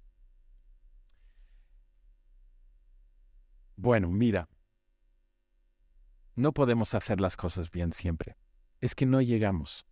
Bueno, 3.76 4.10
mira, 4.10 4.50
no 6.36 6.54
podemos 6.54 6.96
hacer 6.96 7.22
las 7.22 7.38
cosas 7.38 7.70
bien 7.70 7.94
siempre. 7.94 8.36
Es 8.82 8.96
que 8.96 9.06
no 9.06 9.22
llegamos. 9.22 9.86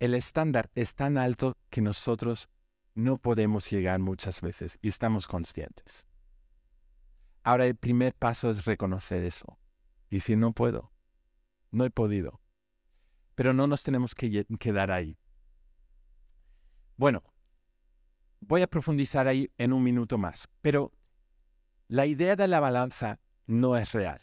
El 0.00 0.14
estándar 0.14 0.70
es 0.74 0.94
tan 0.94 1.16
alto 1.16 1.56
que 1.70 1.80
nosotros 1.80 2.50
no 2.94 3.16
podemos 3.16 3.70
llegar 3.70 4.00
muchas 4.00 4.42
veces 4.42 4.78
y 4.82 4.88
estamos 4.88 5.26
conscientes. 5.26 6.06
Ahora 7.42 7.64
el 7.64 7.76
primer 7.76 8.14
paso 8.14 8.50
es 8.50 8.66
reconocer 8.66 9.24
eso 9.24 9.58
y 10.10 10.16
decir 10.16 10.38
no 10.38 10.52
puedo, 10.52 10.92
no 11.70 11.84
he 11.84 11.90
podido. 11.90 12.40
Pero 13.34 13.52
no 13.52 13.66
nos 13.66 13.82
tenemos 13.82 14.14
que 14.14 14.46
quedar 14.58 14.90
ahí. 14.90 15.18
Bueno, 16.96 17.22
voy 18.40 18.62
a 18.62 18.66
profundizar 18.66 19.28
ahí 19.28 19.50
en 19.58 19.72
un 19.72 19.82
minuto 19.82 20.16
más, 20.16 20.48
pero 20.62 20.92
la 21.88 22.06
idea 22.06 22.36
de 22.36 22.48
la 22.48 22.60
balanza 22.60 23.20
no 23.46 23.76
es 23.76 23.92
real. 23.92 24.20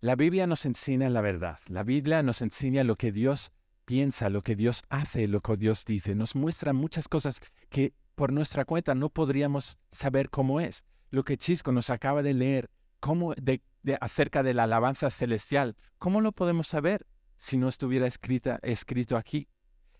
La 0.00 0.16
Biblia 0.16 0.46
nos 0.46 0.66
enseña 0.66 1.08
la 1.10 1.20
verdad. 1.20 1.58
La 1.68 1.82
Biblia 1.82 2.22
nos 2.22 2.42
enseña 2.42 2.84
lo 2.84 2.96
que 2.96 3.10
Dios 3.10 3.52
piensa, 3.84 4.30
lo 4.30 4.42
que 4.42 4.54
Dios 4.54 4.82
hace, 4.88 5.28
lo 5.28 5.40
que 5.40 5.56
Dios 5.56 5.84
dice. 5.84 6.14
Nos 6.14 6.34
muestra 6.34 6.72
muchas 6.72 7.08
cosas 7.08 7.40
que 7.70 7.94
por 8.14 8.32
nuestra 8.32 8.64
cuenta 8.64 8.94
no 8.94 9.08
podríamos 9.08 9.78
saber 9.90 10.30
cómo 10.30 10.60
es. 10.60 10.84
Lo 11.10 11.24
que 11.24 11.36
Chisco 11.36 11.72
nos 11.72 11.90
acaba 11.90 12.22
de 12.22 12.34
leer 12.34 12.70
cómo 13.00 13.34
de, 13.34 13.62
acerca 14.00 14.42
de 14.42 14.54
la 14.54 14.64
alabanza 14.64 15.10
celestial, 15.10 15.76
¿cómo 15.98 16.20
lo 16.20 16.32
podemos 16.32 16.66
saber 16.66 17.06
si 17.36 17.56
no 17.56 17.68
estuviera 17.68 18.06
escrito 18.06 19.16
aquí? 19.16 19.48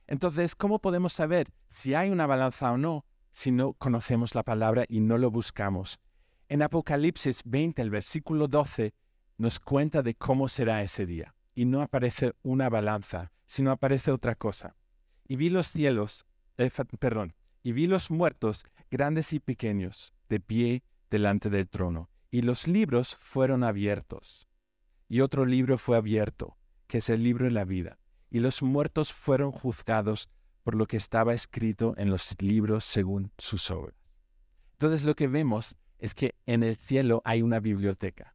Entonces, 0.06 0.54
¿cómo 0.54 0.80
podemos 0.80 1.12
saber 1.12 1.48
si 1.66 1.94
hay 1.94 2.10
una 2.10 2.26
balanza 2.26 2.72
o 2.72 2.78
no 2.78 3.04
si 3.30 3.50
no 3.50 3.74
conocemos 3.74 4.34
la 4.34 4.42
palabra 4.42 4.84
y 4.88 5.00
no 5.00 5.18
lo 5.18 5.30
buscamos? 5.30 5.98
En 6.48 6.62
Apocalipsis 6.62 7.42
20, 7.44 7.80
el 7.82 7.90
versículo 7.90 8.48
12, 8.48 8.94
nos 9.38 9.58
cuenta 9.58 10.02
de 10.02 10.14
cómo 10.14 10.48
será 10.48 10.82
ese 10.82 11.06
día. 11.06 11.34
Y 11.54 11.64
no 11.64 11.82
aparece 11.82 12.34
una 12.42 12.68
balanza, 12.68 13.32
sino 13.46 13.70
aparece 13.70 14.10
otra 14.10 14.34
cosa. 14.34 14.76
Y 15.26 15.36
vi 15.36 15.48
los 15.50 15.68
cielos, 15.68 16.26
eh, 16.58 16.70
perdón, 16.98 17.34
y 17.62 17.72
vi 17.72 17.86
los 17.86 18.10
muertos, 18.10 18.66
grandes 18.90 19.32
y 19.32 19.40
pequeños, 19.40 20.12
de 20.28 20.40
pie 20.40 20.82
delante 21.10 21.48
del 21.48 21.68
trono. 21.68 22.10
Y 22.34 22.42
los 22.42 22.66
libros 22.66 23.14
fueron 23.14 23.62
abiertos. 23.62 24.48
Y 25.08 25.20
otro 25.20 25.46
libro 25.46 25.78
fue 25.78 25.96
abierto, 25.96 26.58
que 26.88 26.98
es 26.98 27.08
el 27.08 27.22
libro 27.22 27.44
de 27.44 27.52
la 27.52 27.64
vida. 27.64 28.00
Y 28.28 28.40
los 28.40 28.60
muertos 28.60 29.12
fueron 29.12 29.52
juzgados 29.52 30.28
por 30.64 30.74
lo 30.74 30.88
que 30.88 30.96
estaba 30.96 31.32
escrito 31.32 31.94
en 31.96 32.10
los 32.10 32.34
libros 32.42 32.82
según 32.82 33.30
sus 33.38 33.70
obras. 33.70 33.94
Entonces 34.72 35.04
lo 35.04 35.14
que 35.14 35.28
vemos 35.28 35.76
es 36.00 36.16
que 36.16 36.34
en 36.44 36.64
el 36.64 36.74
cielo 36.74 37.22
hay 37.24 37.40
una 37.40 37.60
biblioteca 37.60 38.34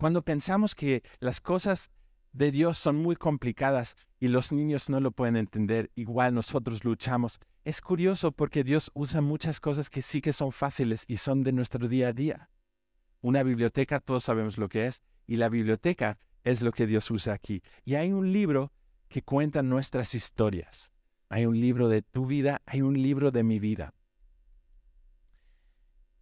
cuando 0.00 0.22
pensamos 0.22 0.74
que 0.74 1.04
las 1.18 1.42
cosas 1.42 1.90
de 2.32 2.50
Dios 2.50 2.78
son 2.78 2.96
muy 2.96 3.16
complicadas 3.16 3.96
y 4.20 4.28
los 4.28 4.52
niños 4.52 4.90
no 4.90 5.00
lo 5.00 5.12
pueden 5.12 5.36
entender, 5.36 5.90
igual 5.94 6.34
nosotros 6.34 6.84
luchamos. 6.84 7.40
Es 7.64 7.80
curioso 7.80 8.32
porque 8.32 8.62
Dios 8.62 8.90
usa 8.92 9.22
muchas 9.22 9.60
cosas 9.60 9.88
que 9.88 10.02
sí 10.02 10.20
que 10.20 10.34
son 10.34 10.52
fáciles 10.52 11.04
y 11.08 11.16
son 11.16 11.42
de 11.42 11.52
nuestro 11.52 11.88
día 11.88 12.08
a 12.08 12.12
día. 12.12 12.50
Una 13.22 13.42
biblioteca, 13.42 13.98
todos 13.98 14.24
sabemos 14.24 14.58
lo 14.58 14.68
que 14.68 14.86
es, 14.86 15.02
y 15.26 15.38
la 15.38 15.48
biblioteca 15.48 16.18
es 16.44 16.60
lo 16.60 16.70
que 16.70 16.86
Dios 16.86 17.10
usa 17.10 17.32
aquí. 17.32 17.62
Y 17.84 17.94
hay 17.94 18.12
un 18.12 18.30
libro 18.30 18.72
que 19.08 19.22
cuenta 19.22 19.62
nuestras 19.62 20.14
historias. 20.14 20.92
Hay 21.30 21.46
un 21.46 21.58
libro 21.58 21.88
de 21.88 22.02
tu 22.02 22.26
vida, 22.26 22.60
hay 22.66 22.82
un 22.82 23.00
libro 23.00 23.30
de 23.30 23.42
mi 23.42 23.58
vida. 23.58 23.94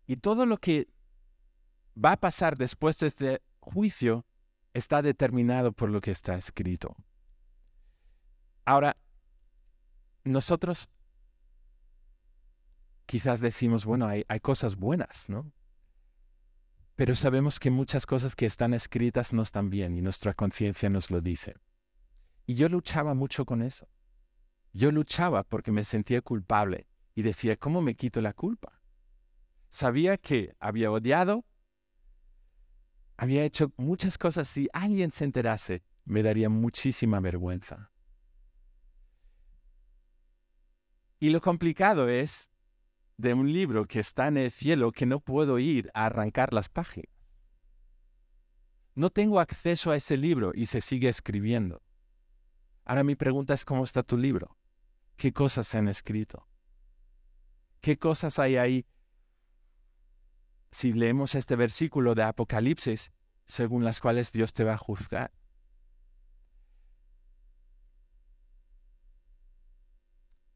Y 0.06 0.16
todo 0.16 0.46
lo 0.46 0.58
que 0.58 0.86
va 2.02 2.12
a 2.12 2.16
pasar 2.16 2.56
después 2.56 2.98
de 3.00 3.08
este 3.08 3.42
juicio 3.58 4.24
está 4.72 5.02
determinado 5.02 5.72
por 5.72 5.90
lo 5.90 6.00
que 6.00 6.12
está 6.12 6.36
escrito. 6.36 6.96
Ahora, 8.68 8.98
nosotros 10.24 10.90
quizás 13.06 13.40
decimos, 13.40 13.86
bueno, 13.86 14.06
hay, 14.06 14.26
hay, 14.28 14.40
cosas 14.40 14.76
buenas, 14.76 15.30
¿no? 15.30 15.50
Pero 16.94 17.16
sabemos 17.16 17.58
que 17.60 17.70
muchas 17.70 18.04
cosas 18.04 18.36
que 18.36 18.44
están 18.44 18.74
escritas 18.74 19.32
no 19.32 19.40
están 19.40 19.70
bien 19.70 19.96
y 19.96 20.02
nuestra 20.02 20.34
conciencia 20.34 20.90
nos 20.90 21.10
lo 21.10 21.22
dice. 21.22 21.54
Y 22.44 22.56
yo 22.56 22.68
luchaba 22.68 23.14
mucho 23.14 23.46
con 23.46 23.62
eso. 23.62 23.88
Yo 24.74 24.92
luchaba 24.92 25.44
porque 25.44 25.72
me 25.72 25.82
sentía 25.82 26.20
culpable 26.20 26.88
y 27.14 27.22
decía, 27.22 27.56
¿cómo 27.56 27.80
me 27.80 27.94
quito 27.94 28.20
la 28.20 28.34
culpa? 28.34 28.82
Sabía 29.70 30.18
que 30.18 30.54
había 30.60 30.90
odiado, 30.90 31.46
había 33.16 33.44
hecho 33.44 33.72
muchas 33.78 34.18
cosas. 34.18 34.46
Si 34.46 34.68
alguien 34.74 35.10
se 35.10 35.24
enterase, 35.24 35.84
me 36.04 36.22
daría 36.22 36.50
muchísima 36.50 37.18
vergüenza. 37.20 37.92
Y 41.20 41.30
lo 41.30 41.40
complicado 41.40 42.08
es 42.08 42.50
de 43.16 43.34
un 43.34 43.52
libro 43.52 43.86
que 43.86 44.00
está 44.00 44.28
en 44.28 44.36
el 44.36 44.50
cielo 44.50 44.92
que 44.92 45.06
no 45.06 45.20
puedo 45.20 45.58
ir 45.58 45.90
a 45.94 46.06
arrancar 46.06 46.52
las 46.52 46.68
páginas. 46.68 47.12
No 48.94 49.10
tengo 49.10 49.40
acceso 49.40 49.90
a 49.90 49.96
ese 49.96 50.16
libro 50.16 50.52
y 50.54 50.66
se 50.66 50.80
sigue 50.80 51.08
escribiendo. 51.08 51.82
Ahora 52.84 53.04
mi 53.04 53.16
pregunta 53.16 53.54
es, 53.54 53.64
¿cómo 53.64 53.84
está 53.84 54.02
tu 54.02 54.16
libro? 54.16 54.56
¿Qué 55.16 55.32
cosas 55.32 55.66
se 55.66 55.78
han 55.78 55.88
escrito? 55.88 56.48
¿Qué 57.80 57.98
cosas 57.98 58.38
hay 58.38 58.56
ahí 58.56 58.86
si 60.70 60.92
leemos 60.92 61.34
este 61.34 61.56
versículo 61.56 62.14
de 62.14 62.22
Apocalipsis, 62.22 63.12
según 63.46 63.84
las 63.84 64.00
cuales 64.00 64.32
Dios 64.32 64.52
te 64.52 64.64
va 64.64 64.74
a 64.74 64.78
juzgar. 64.78 65.32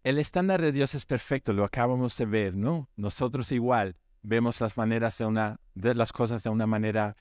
El 0.03 0.19
estándar 0.19 0.61
de 0.61 0.73
Dios 0.73 0.97
es 0.97 1.07
perfecto, 1.07 1.53
lo 1.53 1.65
acabamos 1.65 2.17
de 2.17 2.27
ver, 2.27 2.57
¿no? 2.57 2.91
Nosotros 2.97 3.53
igual 3.53 3.97
vemos 4.23 4.61
las 4.61 4.77
maneras 4.77 5.17
de 5.19 5.27
una 5.27 5.61
de 5.75 5.95
las 5.95 6.13
cosas 6.13 6.43
de 6.43 6.51
una 6.51 6.67
manera 6.67 7.17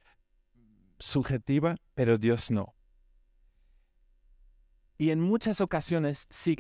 subjetiva, 0.97 1.77
pero 1.93 2.17
Dios 2.17 2.49
no. 2.49 2.75
Y 4.97 5.11
en 5.11 5.19
muchas 5.19 5.61
ocasiones 5.61 6.25
sí 6.31 6.57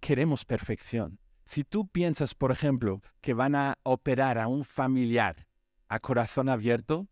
queremos 0.00 0.46
perfección. 0.46 1.18
Si 1.44 1.64
tú 1.64 1.86
piensas, 1.88 2.34
por 2.34 2.50
ejemplo, 2.50 3.02
que 3.20 3.34
van 3.34 3.54
a 3.54 3.78
operar 3.82 4.38
a 4.38 4.48
un 4.48 4.64
familiar 4.64 5.46
a 5.88 6.00
corazón 6.00 6.48
abierto, 6.48 7.08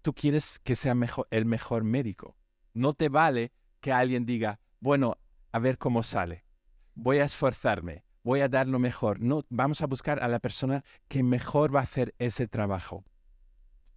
tú 0.00 0.14
quieres 0.14 0.58
que 0.58 0.76
sea 0.76 0.94
el 1.30 1.44
mejor 1.46 1.84
médico. 1.84 2.36
No 2.74 2.94
te 2.94 3.08
vale 3.08 3.52
que 3.80 3.92
alguien 3.92 4.24
diga, 4.24 4.60
bueno, 4.80 5.16
a 5.52 5.58
ver 5.58 5.76
cómo 5.78 6.02
sale. 6.02 6.44
Voy 6.94 7.18
a 7.18 7.24
esforzarme, 7.24 8.04
voy 8.22 8.40
a 8.40 8.48
dar 8.48 8.68
lo 8.68 8.78
mejor. 8.78 9.20
No, 9.20 9.44
vamos 9.48 9.82
a 9.82 9.86
buscar 9.86 10.22
a 10.22 10.28
la 10.28 10.40
persona 10.40 10.84
que 11.08 11.22
mejor 11.22 11.74
va 11.74 11.80
a 11.80 11.84
hacer 11.84 12.14
ese 12.18 12.48
trabajo. 12.48 13.04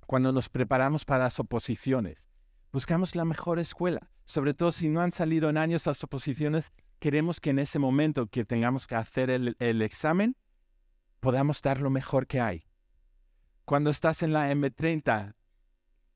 Cuando 0.06 0.32
nos 0.32 0.50
preparamos 0.50 1.04
para 1.04 1.26
las 1.26 1.40
oposiciones, 1.40 2.30
buscamos 2.72 3.16
la 3.16 3.26
mejor 3.26 3.60
escuela. 3.60 4.12
Sobre 4.26 4.54
todo 4.54 4.72
si 4.72 4.90
no 4.90 5.02
han 5.02 5.12
salido 5.12 5.50
en 5.50 5.58
años 5.58 5.86
las 5.86 6.04
oposiciones, 6.04 6.72
queremos 7.00 7.40
que 7.40 7.52
en 7.52 7.60
ese 7.60 7.80
momento 7.80 8.28
que 8.28 8.46
tengamos 8.46 8.88
que 8.88 8.96
hacer 8.96 9.30
el, 9.30 9.82
examen, 9.82 10.38
podamos 11.20 11.62
dar 11.62 11.82
lo 11.82 11.90
mejor 11.90 12.28
que 12.28 12.40
hay. 12.40 12.66
Cuando 13.66 13.90
estás 13.90 14.24
en 14.24 14.34
la 14.34 14.52
M30 14.52 15.36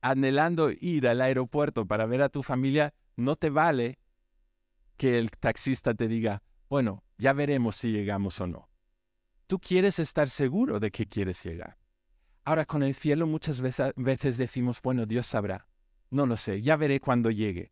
anhelando 0.01 0.71
ir 0.71 1.07
al 1.07 1.21
aeropuerto 1.21 1.85
para 1.85 2.05
ver 2.05 2.21
a 2.21 2.29
tu 2.29 2.41
familia, 2.41 2.93
no 3.15 3.35
te 3.35 3.49
vale 3.49 3.99
que 4.97 5.17
el 5.17 5.31
taxista 5.31 5.93
te 5.93 6.07
diga, 6.07 6.43
bueno, 6.69 7.03
ya 7.17 7.33
veremos 7.33 7.75
si 7.75 7.91
llegamos 7.91 8.39
o 8.39 8.47
no. 8.47 8.69
Tú 9.47 9.59
quieres 9.59 9.97
estar 9.97 10.29
seguro 10.29 10.79
de 10.79 10.91
que 10.91 11.07
quieres 11.07 11.43
llegar. 11.43 11.77
Ahora 12.45 12.65
con 12.65 12.83
el 12.83 12.93
cielo 12.93 13.27
muchas 13.27 13.61
veces 13.61 14.37
decimos, 14.37 14.81
bueno, 14.81 15.05
Dios 15.05 15.27
sabrá. 15.27 15.67
No 16.11 16.25
lo 16.25 16.37
sé, 16.37 16.61
ya 16.61 16.75
veré 16.75 16.99
cuando 16.99 17.31
llegue. 17.31 17.71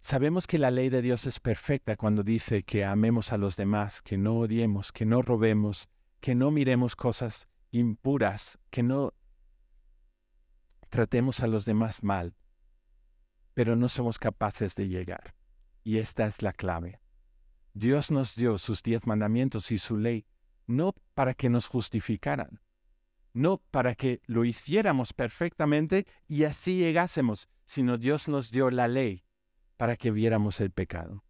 Sabemos 0.00 0.46
que 0.46 0.58
la 0.58 0.70
ley 0.70 0.90
de 0.90 1.00
Dios 1.00 1.26
es 1.26 1.40
perfecta 1.40 1.96
cuando 1.96 2.22
dice 2.22 2.62
que 2.62 2.84
amemos 2.84 3.32
a 3.32 3.38
los 3.38 3.56
demás, 3.56 4.02
que 4.02 4.18
no 4.18 4.38
odiemos, 4.38 4.92
que 4.92 5.06
no 5.06 5.22
robemos, 5.22 5.88
que 6.20 6.34
no 6.34 6.50
miremos 6.50 6.94
cosas 6.94 7.48
impuras, 7.70 8.58
que 8.70 8.82
no 8.82 9.14
tratemos 10.90 11.40
a 11.40 11.46
los 11.46 11.64
demás 11.64 12.02
mal, 12.02 12.34
pero 13.54 13.76
no 13.76 13.88
somos 13.88 14.18
capaces 14.18 14.74
de 14.74 14.88
llegar. 14.88 15.34
Y 15.84 15.98
esta 15.98 16.26
es 16.26 16.42
la 16.42 16.52
clave. 16.52 17.00
Dios 17.74 18.10
nos 18.10 18.34
dio 18.34 18.56
sus 18.58 18.82
diez 18.82 19.06
mandamientos 19.06 19.70
y 19.70 19.78
su 19.78 19.98
ley, 19.98 20.26
no 20.66 20.94
para 21.14 21.34
que 21.34 21.50
nos 21.50 21.66
justificaran, 21.66 22.60
no 23.34 23.58
para 23.70 23.94
que 23.94 24.22
lo 24.26 24.44
hiciéramos 24.44 25.12
perfectamente 25.12 26.06
y 26.26 26.44
así 26.44 26.78
llegásemos, 26.78 27.48
sino 27.64 27.98
Dios 27.98 28.28
nos 28.28 28.50
dio 28.50 28.70
la 28.70 28.88
ley 28.88 29.24
para 29.76 29.96
que 29.96 30.10
viéramos 30.10 30.60
el 30.60 30.70
pecado. 30.70 31.24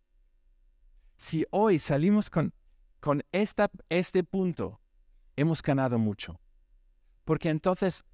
Si 1.16 1.46
hoy 1.50 1.78
salimos 1.78 2.30
con, 2.30 2.54
con 3.00 3.24
esta, 3.32 3.70
este 3.88 4.22
punto, 4.22 4.80
hemos 5.36 5.62
ganado 5.62 5.98
mucho. 5.98 6.40
Porque 7.24 7.48
entonces 7.48 8.04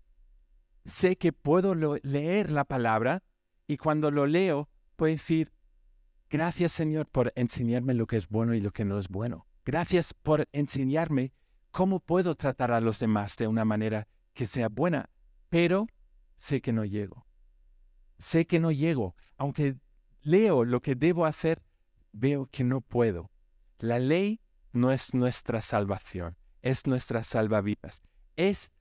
sé 0.84 1.16
que 1.16 1.32
puedo 1.32 1.74
leer 1.74 2.50
la 2.50 2.64
palabra 2.64 3.22
y 3.66 3.76
cuando 3.76 4.10
lo 4.10 4.26
leo 4.26 4.68
puedo 4.96 5.12
decir, 5.12 5.52
gracias 6.30 6.72
Señor 6.72 7.10
por 7.10 7.32
enseñarme 7.36 7.92
lo 7.94 8.06
que 8.06 8.16
es 8.16 8.28
bueno 8.28 8.54
y 8.54 8.60
lo 8.60 8.72
que 8.72 8.84
no 8.84 8.98
es 8.98 9.08
bueno. 9.08 9.46
Gracias 9.64 10.14
por 10.14 10.48
enseñarme 10.52 11.32
cómo 11.70 12.00
puedo 12.00 12.34
tratar 12.34 12.72
a 12.72 12.80
los 12.80 12.98
demás 12.98 13.36
de 13.36 13.46
una 13.46 13.64
manera 13.64 14.08
que 14.32 14.46
sea 14.46 14.68
buena, 14.68 15.10
pero 15.48 15.86
sé 16.36 16.60
que 16.60 16.72
no 16.72 16.84
llego. 16.84 17.26
Sé 18.18 18.46
que 18.46 18.60
no 18.60 18.70
llego. 18.70 19.14
Aunque 19.36 19.76
leo 20.22 20.64
lo 20.64 20.80
que 20.80 20.94
debo 20.94 21.26
hacer, 21.26 21.62
veo 22.12 22.46
que 22.46 22.64
no 22.64 22.80
puedo. 22.80 23.30
La 23.78 23.98
ley 23.98 24.40
no 24.72 24.92
es 24.92 25.14
nuestra 25.14 25.62
salvación, 25.62 26.36
es 26.62 26.86
nuestra 26.86 27.24
salvavidas. 27.24 28.02
Es 28.36 28.72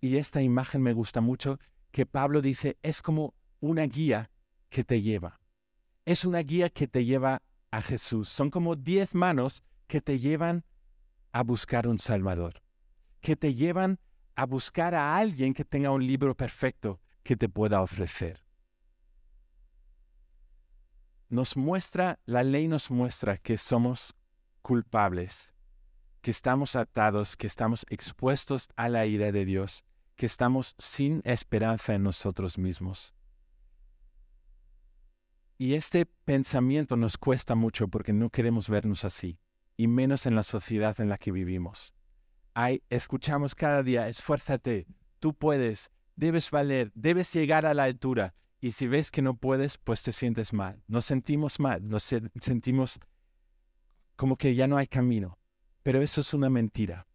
y 0.00 0.16
esta 0.16 0.42
imagen 0.42 0.82
me 0.82 0.92
gusta 0.92 1.20
mucho, 1.20 1.58
que 1.90 2.06
Pablo 2.06 2.40
dice, 2.40 2.78
es 2.82 3.02
como 3.02 3.34
una 3.60 3.82
guía 3.82 4.30
que 4.68 4.84
te 4.84 5.02
lleva. 5.02 5.37
Es 6.08 6.24
una 6.24 6.38
guía 6.38 6.70
que 6.70 6.88
te 6.88 7.04
lleva 7.04 7.42
a 7.70 7.82
Jesús. 7.82 8.30
Son 8.30 8.48
como 8.48 8.76
diez 8.76 9.14
manos 9.14 9.62
que 9.86 10.00
te 10.00 10.18
llevan 10.18 10.64
a 11.32 11.42
buscar 11.42 11.86
un 11.86 11.98
Salvador, 11.98 12.62
que 13.20 13.36
te 13.36 13.52
llevan 13.52 14.00
a 14.34 14.46
buscar 14.46 14.94
a 14.94 15.18
alguien 15.18 15.52
que 15.52 15.66
tenga 15.66 15.90
un 15.90 16.06
libro 16.06 16.34
perfecto 16.34 16.98
que 17.22 17.36
te 17.36 17.50
pueda 17.50 17.82
ofrecer. 17.82 18.42
Nos 21.28 21.58
muestra, 21.58 22.18
la 22.24 22.42
ley 22.42 22.68
nos 22.68 22.90
muestra 22.90 23.36
que 23.36 23.58
somos 23.58 24.14
culpables, 24.62 25.52
que 26.22 26.30
estamos 26.30 26.74
atados, 26.74 27.36
que 27.36 27.46
estamos 27.46 27.84
expuestos 27.90 28.70
a 28.76 28.88
la 28.88 29.04
ira 29.04 29.30
de 29.30 29.44
Dios 29.44 29.84
que 30.16 30.24
estamos 30.24 30.74
sin 30.78 31.20
esperanza 31.24 31.94
en 31.94 32.02
nosotros 32.02 32.56
mismos. 32.56 33.12
Y 35.60 35.74
este 35.74 36.06
pensamiento 36.06 36.96
nos 36.96 37.18
cuesta 37.18 37.56
mucho 37.56 37.88
porque 37.88 38.12
no 38.12 38.30
queremos 38.30 38.68
vernos 38.68 39.04
así, 39.04 39.40
y 39.76 39.88
menos 39.88 40.24
en 40.24 40.36
la 40.36 40.44
sociedad 40.44 41.00
en 41.00 41.08
la 41.08 41.18
que 41.18 41.32
vivimos. 41.32 41.94
Hay, 42.54 42.84
escuchamos 42.90 43.56
cada 43.56 43.82
día, 43.82 44.06
esfuérzate, 44.06 44.86
tú 45.18 45.34
puedes, 45.34 45.90
debes 46.14 46.52
valer, 46.52 46.92
debes 46.94 47.32
llegar 47.34 47.66
a 47.66 47.74
la 47.74 47.82
altura, 47.84 48.36
y 48.60 48.70
si 48.70 48.86
ves 48.86 49.10
que 49.10 49.20
no 49.20 49.36
puedes, 49.36 49.78
pues 49.78 50.04
te 50.04 50.12
sientes 50.12 50.52
mal. 50.52 50.80
Nos 50.86 51.04
sentimos 51.04 51.58
mal, 51.58 51.88
nos 51.88 52.04
sentimos 52.04 53.00
como 54.14 54.36
que 54.36 54.54
ya 54.54 54.68
no 54.68 54.76
hay 54.76 54.86
camino. 54.86 55.38
Pero 55.82 56.02
eso 56.02 56.20
es 56.20 56.34
una 56.34 56.50
mentira, 56.50 57.08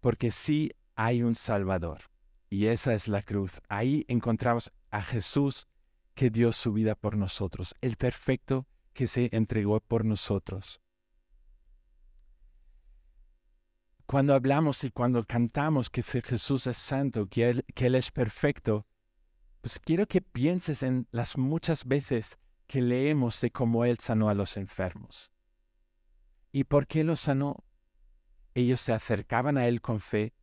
porque 0.00 0.30
sí 0.30 0.72
hay 0.96 1.22
un 1.22 1.34
Salvador. 1.34 2.02
Y 2.50 2.66
esa 2.66 2.92
es 2.92 3.08
la 3.08 3.22
cruz. 3.22 3.52
Ahí 3.68 4.04
encontramos 4.08 4.70
a 4.90 5.02
Jesús 5.02 5.68
que 6.14 6.30
dio 6.30 6.52
su 6.52 6.72
vida 6.72 6.94
por 6.94 7.16
nosotros, 7.16 7.74
el 7.80 7.96
perfecto 7.96 8.66
que 8.92 9.06
se 9.06 9.28
entregó 9.32 9.80
por 9.80 10.04
nosotros. 10.04 10.80
Cuando 14.10 14.34
hablamos 14.34 14.82
y 14.82 14.90
cuando 14.90 15.24
cantamos 15.24 15.88
que 15.88 16.02
Jesús 16.02 16.66
es 16.66 16.76
santo, 16.76 17.28
que 17.28 17.48
él, 17.50 17.94
es 17.94 18.10
perfecto, 18.10 18.86
pues 19.60 19.78
quiero 19.78 20.06
que 20.06 20.20
pienses 20.20 20.82
en 20.82 21.06
las 21.12 21.38
muchas 21.38 21.84
veces 21.84 22.36
que 22.66 22.82
leemos 22.82 23.40
de 23.40 23.52
cómo 23.52 23.84
Él 23.84 23.98
sanó 24.00 24.28
a 24.28 24.34
los 24.34 24.56
enfermos. 24.56 25.30
¿Y 26.50 26.64
por 26.64 26.88
qué 26.88 27.04
los 27.04 27.20
sanó? 27.20 27.64
Ellos 28.54 28.80
se 28.80 28.92
acercaban 28.92 29.56
a 29.56 29.68
Él 29.68 29.80
con 29.80 30.00
fe 30.00 30.34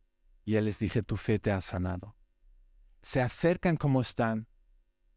y 0.46 0.56
Él 0.56 0.64
les 0.64 0.78
dije, 0.78 1.02
tu 1.02 1.18
fe 1.18 1.38
te 1.38 1.52
ha 1.52 1.60
sanado. 1.60 2.16
Se 3.02 3.20
acercan 3.20 3.76
como 3.76 4.00
están 4.00 4.47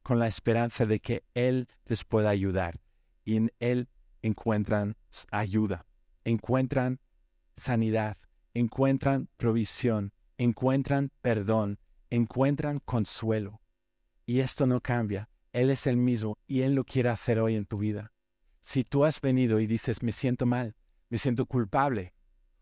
con 0.03 0.19
la 0.19 0.27
esperanza 0.27 0.85
de 0.85 0.99
que 0.99 1.23
Él 1.33 1.67
les 1.85 2.03
pueda 2.03 2.29
ayudar 2.29 2.79
y 3.23 3.37
en 3.37 3.51
Él 3.59 3.89
encuentran 4.21 4.97
ayuda, 5.31 5.85
encuentran 6.23 6.99
sanidad, 7.55 8.17
encuentran 8.53 9.29
provisión, 9.37 10.13
encuentran 10.37 11.11
perdón, 11.21 11.79
encuentran 12.09 12.79
consuelo. 12.79 13.61
Y 14.25 14.39
esto 14.39 14.65
no 14.65 14.81
cambia. 14.81 15.29
Él 15.53 15.69
es 15.69 15.87
el 15.87 15.97
mismo 15.97 16.37
y 16.47 16.61
Él 16.61 16.75
lo 16.75 16.83
quiere 16.85 17.09
hacer 17.09 17.39
hoy 17.39 17.55
en 17.55 17.65
tu 17.65 17.77
vida. 17.77 18.13
Si 18.61 18.83
tú 18.83 19.05
has 19.05 19.19
venido 19.19 19.59
y 19.59 19.67
dices, 19.67 20.03
me 20.03 20.11
siento 20.11 20.45
mal, 20.45 20.75
me 21.09 21.17
siento 21.17 21.45
culpable, 21.45 22.13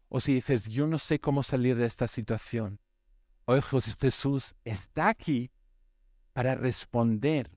o 0.08 0.20
si 0.20 0.34
dices, 0.34 0.68
yo 0.68 0.88
no 0.88 0.98
sé 0.98 1.20
cómo 1.20 1.44
salir 1.44 1.76
de 1.76 1.86
esta 1.86 2.08
situación. 2.08 2.80
Hoy 3.46 3.62
Jesús 4.00 4.56
está 4.64 5.10
aquí 5.10 5.52
para 6.34 6.56
responder. 6.56 7.52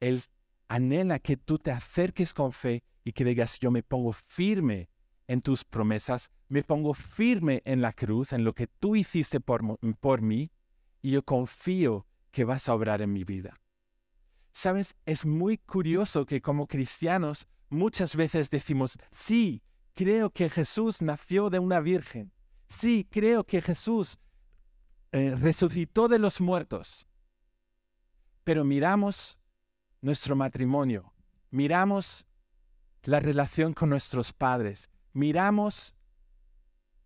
Él 0.00 0.22
anhela 0.68 1.18
que 1.18 1.36
tú 1.36 1.58
te 1.58 1.70
acerques 1.70 2.34
con 2.34 2.52
fe 2.52 2.82
y 3.04 3.12
que 3.12 3.24
digas, 3.24 3.58
yo 3.58 3.70
me 3.70 3.82
pongo 3.82 4.12
firme 4.12 4.90
en 5.26 5.42
tus 5.42 5.64
promesas, 5.64 6.30
me 6.48 6.62
pongo 6.62 6.94
firme 6.94 7.62
en 7.64 7.80
la 7.80 7.92
cruz, 7.92 8.32
en 8.32 8.44
lo 8.44 8.54
que 8.54 8.66
tú 8.66 8.96
hiciste 8.96 9.40
por, 9.40 10.22
mí, 10.22 10.50
y 11.02 11.10
yo 11.12 11.22
confío 11.24 12.06
que 12.30 12.44
vas 12.44 12.68
a 12.68 12.74
obrar 12.74 13.02
en 13.02 13.12
mi 13.12 13.24
vida. 13.24 13.54
Sabes, 14.52 14.96
es 15.06 15.24
muy 15.24 15.58
curioso 15.58 16.26
que 16.26 16.40
como 16.40 16.66
cristianos 16.66 17.46
muchas 17.68 18.16
veces 18.16 18.50
decimos, 18.50 18.98
sí, 19.10 19.62
creo 19.94 20.30
que 20.30 20.48
Jesús 20.50 21.02
nació 21.02 21.50
de 21.50 21.58
una 21.58 21.80
virgen. 21.80 22.32
Sí, 22.68 23.06
creo 23.10 23.44
que 23.44 23.62
Jesús 23.62 24.18
eh, 25.12 25.34
resucitó 25.34 26.08
de 26.08 26.18
los 26.18 26.40
muertos. 26.40 27.07
Pero 28.48 28.64
miramos 28.64 29.38
nuestro 30.00 30.34
matrimonio, 30.34 31.12
miramos 31.50 32.26
la 33.02 33.20
relación 33.20 33.74
con 33.74 33.90
nuestros 33.90 34.32
padres, 34.32 34.88
miramos 35.12 35.94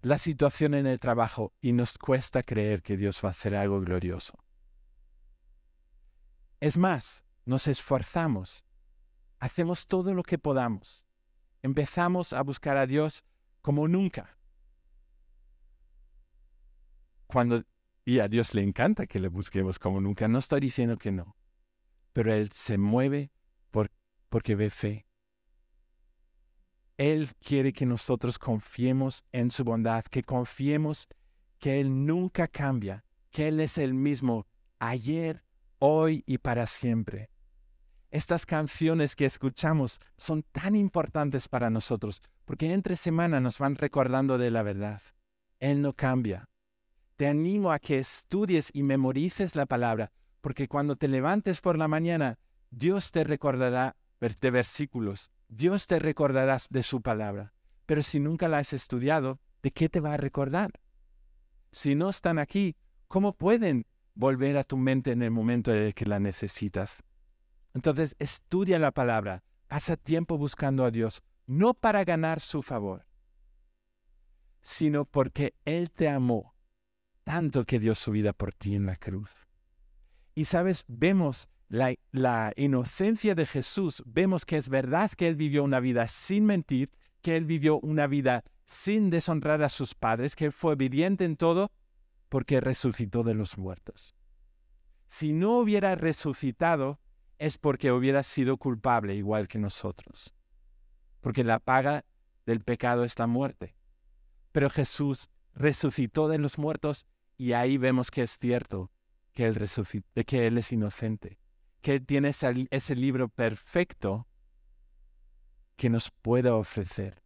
la 0.02 0.18
situación 0.18 0.72
en 0.74 0.87
el 0.87 1.00
trabajo 1.00 1.52
y 1.61 1.72
nos 1.72 1.98
cuesta 1.98 2.44
creer 2.44 2.81
que 2.81 2.96
Dios 2.96 3.20
va 3.24 3.31
a 3.31 3.33
hacer 3.33 3.57
algo 3.57 3.81
glorioso. 3.81 4.38
Es 6.61 6.76
más, 6.76 7.24
nos 7.44 7.66
esforzamos, 7.66 8.64
hacemos 9.40 9.88
todo 9.88 10.14
lo 10.14 10.22
que 10.22 10.38
podamos, 10.38 11.09
empezamos 11.61 12.35
a 12.35 12.42
buscar 12.42 12.76
a 12.76 12.87
Dios 12.87 13.24
como 13.62 13.88
nunca. 13.88 14.38
Cuando 17.26 17.64
Y 18.05 18.19
a 18.19 18.29
Dios 18.29 18.55
le 18.55 18.62
encanta 18.62 19.07
que 19.07 19.21
le 19.21 19.29
busquemos 19.29 19.79
como 19.79 20.01
nunca. 20.01 20.29
No 20.29 20.38
estoy 20.38 20.61
diciendo 20.61 20.99
que 20.99 21.12
no. 21.12 21.37
Pero 22.12 22.33
Él 22.33 22.51
se 22.53 22.79
mueve 22.79 23.31
por, 23.71 23.91
porque 24.29 24.55
ve 24.55 24.71
fe. 24.71 25.07
Él 26.99 27.29
quiere 27.41 27.73
que 27.73 27.87
nosotros 27.87 28.38
confiemos 28.38 29.25
en 29.33 29.51
su 29.51 29.65
bondad, 29.65 30.05
que 30.05 30.23
confiemos 30.23 31.09
que 31.59 31.81
Él 31.81 32.05
nunca 32.07 32.49
cambia, 32.49 33.05
que 33.31 33.49
Él 33.49 33.61
es 33.61 33.79
el 33.79 33.95
mismo 33.95 34.47
ayer, 34.79 35.45
hoy 35.79 36.23
y 36.27 36.38
para 36.38 36.67
siempre. 36.67 37.31
Estas 38.11 38.45
canciones 38.45 39.17
que 39.17 39.25
escuchamos 39.25 40.01
son 40.17 40.43
tan 40.43 40.77
importantes 40.77 41.49
para 41.49 41.71
nosotros 41.71 42.21
porque 42.45 42.73
entre 42.73 42.97
semana 42.97 43.41
nos 43.41 43.59
van 43.59 43.77
recordando 43.77 44.38
de 44.38 44.51
la 44.51 44.62
verdad. 44.62 45.01
Él 45.59 45.81
no 45.81 45.95
cambia. 45.95 46.49
Te 47.22 47.28
animo 47.28 47.70
a 47.70 47.78
que 47.78 48.00
estudies 48.00 48.70
y 48.72 48.82
memorices 48.82 49.54
la 49.54 49.64
palabra, 49.64 50.11
porque 50.40 50.66
cuando 50.66 50.96
te 50.96 51.06
levantes 51.06 51.61
por 51.61 51.78
la 51.78 51.87
mañana, 51.87 52.40
Dios 52.72 53.12
te 53.12 53.22
recordará 53.22 53.94
de 54.18 54.50
versículos, 54.50 55.30
Dios 55.46 55.87
te 55.87 56.00
recordará 56.00 56.58
de 56.68 56.82
su 56.82 57.00
palabra. 57.00 57.54
Pero 57.87 58.02
si 58.02 58.18
nunca 58.18 58.48
la 58.48 58.58
has 58.58 58.72
estudiado, 58.72 59.38
¿de 59.62 59.70
qué 59.70 59.88
te 59.88 60.00
va 60.00 60.14
a 60.14 60.16
recordar? 60.16 60.72
Si 61.70 61.94
no 61.94 62.11
están 62.11 62.40
aquí, 62.40 62.74
¿cómo 63.06 63.35
pueden 63.35 63.87
volver 64.16 64.56
a 64.58 64.64
tu 64.64 64.76
mente 64.76 65.12
en 65.12 65.22
el 65.22 65.30
momento 65.30 65.72
en 65.72 65.78
el 65.78 65.94
que 65.94 66.06
la 66.06 66.18
necesitas? 66.18 67.04
Entonces, 67.72 68.16
estudia 68.18 68.80
la 68.80 68.90
palabra, 68.90 69.44
pasa 69.68 69.96
tiempo 69.96 70.38
buscando 70.38 70.85
a 70.85 70.90
Dios, 70.90 71.22
no 71.46 71.72
para 71.72 72.02
ganar 72.02 72.40
su 72.40 72.62
favor, 72.62 73.06
sino 74.61 75.04
porque 75.04 75.54
Él 75.64 75.88
te 75.92 76.08
amó 76.08 76.52
tanto 77.24 77.64
que 77.64 77.78
dio 77.78 77.94
su 77.94 78.11
vida 78.11 78.32
por 78.32 78.52
ti 78.52 78.74
en 78.74 78.87
la 78.87 78.96
cruz. 78.96 79.30
Y 80.35 80.46
sabes, 80.46 80.85
vemos 80.88 81.48
la, 81.68 81.94
inocencia 82.56 83.35
de 83.35 83.46
Jesús, 83.46 84.02
vemos 84.06 84.44
que 84.44 84.56
es 84.56 84.68
verdad 84.68 85.11
que 85.11 85.28
Él 85.28 85.37
vivió 85.37 85.64
una 85.64 85.80
vida 85.80 86.08
sin 86.08 86.46
mentir, 86.46 86.90
que 87.20 87.37
Él 87.37 87.44
vivió 87.44 87.78
una 87.80 88.06
vida 88.06 88.44
sin 88.66 89.11
deshonrar 89.11 89.62
a 89.62 89.68
sus 89.68 89.94
padres, 89.94 90.37
que 90.37 90.46
Él 90.46 90.52
fue 90.52 90.74
obediente 90.74 91.24
en 91.24 91.37
todo, 91.37 91.70
porque 92.28 92.61
resucitó 92.61 93.22
de 93.22 93.35
los 93.35 93.58
muertos. 93.58 94.14
Si 95.06 95.32
no 95.32 95.58
hubiera 95.58 95.94
resucitado, 95.94 96.98
es 97.38 97.58
porque 97.58 97.92
hubiera 97.92 98.22
sido 98.22 98.56
culpable 98.56 99.14
igual 99.14 99.48
que 99.48 99.58
nosotros 99.58 100.35
porque 101.22 101.44
la 101.44 101.61
paga 101.61 102.04
del 102.44 102.61
pecado 102.61 103.04
es 103.04 103.18
la 103.18 103.26
muerte. 103.26 103.74
Pero 104.50 104.68
Jesús 104.68 105.30
resucitó 105.54 106.28
de 106.28 106.37
los 106.37 106.58
muertos 106.58 107.06
y 107.37 107.53
ahí 107.53 107.79
vemos 107.79 108.11
que 108.11 108.23
es 108.23 108.38
cierto 108.38 108.90
que 109.33 109.47
Él, 109.47 109.68
que 110.27 110.47
él 110.47 110.59
es 110.59 110.73
inocente, 110.73 111.38
que 111.81 111.95
Él 111.95 112.07
tiene 112.07 112.29
ese, 112.29 112.68
ese 112.71 112.97
libro 112.97 113.29
perfecto 113.29 114.27
que 115.77 115.90
nos 115.90 116.11
puede 116.11 116.51
ofrecer. 116.51 117.23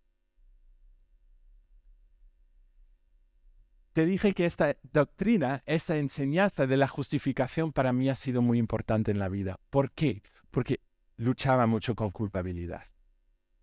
Te 3.92 4.05
dije 4.05 4.35
que 4.35 4.45
esta 4.45 4.77
doctrina, 4.92 5.62
esta 5.64 5.97
enseñanza 5.97 6.66
de 6.66 6.77
la 6.77 6.87
justificación 6.87 7.73
para 7.73 7.95
mí 7.95 8.11
ha 8.11 8.14
sido 8.14 8.42
muy 8.42 8.59
importante 8.59 9.11
en 9.11 9.19
la 9.19 9.31
vida. 9.31 9.59
¿Por 9.71 9.90
qué? 9.90 10.23
Porque 10.51 10.81
luchaba 11.16 11.66
mucho 11.66 11.95
con 11.95 12.11
culpabilidad. 12.11 12.85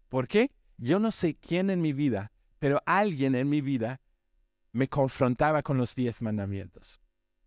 ¿Por 0.10 0.28
qué? 0.28 0.52
Yo 0.78 1.00
no 1.00 1.12
sé 1.12 1.36
quién 1.36 1.70
en 1.70 1.82
mi 1.82 1.94
vida, 1.94 2.32
pero 2.58 2.82
alguien 2.86 3.36
en 3.36 3.48
mi 3.48 3.62
vida 3.62 4.02
me 4.74 4.90
confrontaba 4.90 5.62
con 5.62 5.78
los 5.78 5.96
diez 5.96 6.22
mandamientos. 6.22 7.00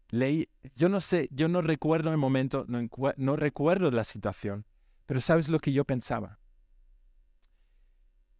Leí, 0.08 0.48
yo 0.76 0.88
no 0.88 1.00
sé, 1.00 1.28
yo 1.32 1.48
no 1.48 1.60
recuerdo 1.60 2.10
el 2.10 2.16
momento, 2.16 2.64
no, 2.68 3.36
recuerdo 3.36 3.90
la 3.90 4.04
situación, 4.04 4.64
pero 5.04 5.20
¿sabes 5.20 5.48
lo 5.48 5.58
que 5.58 5.72
yo 5.72 5.84
pensaba? 5.84 6.38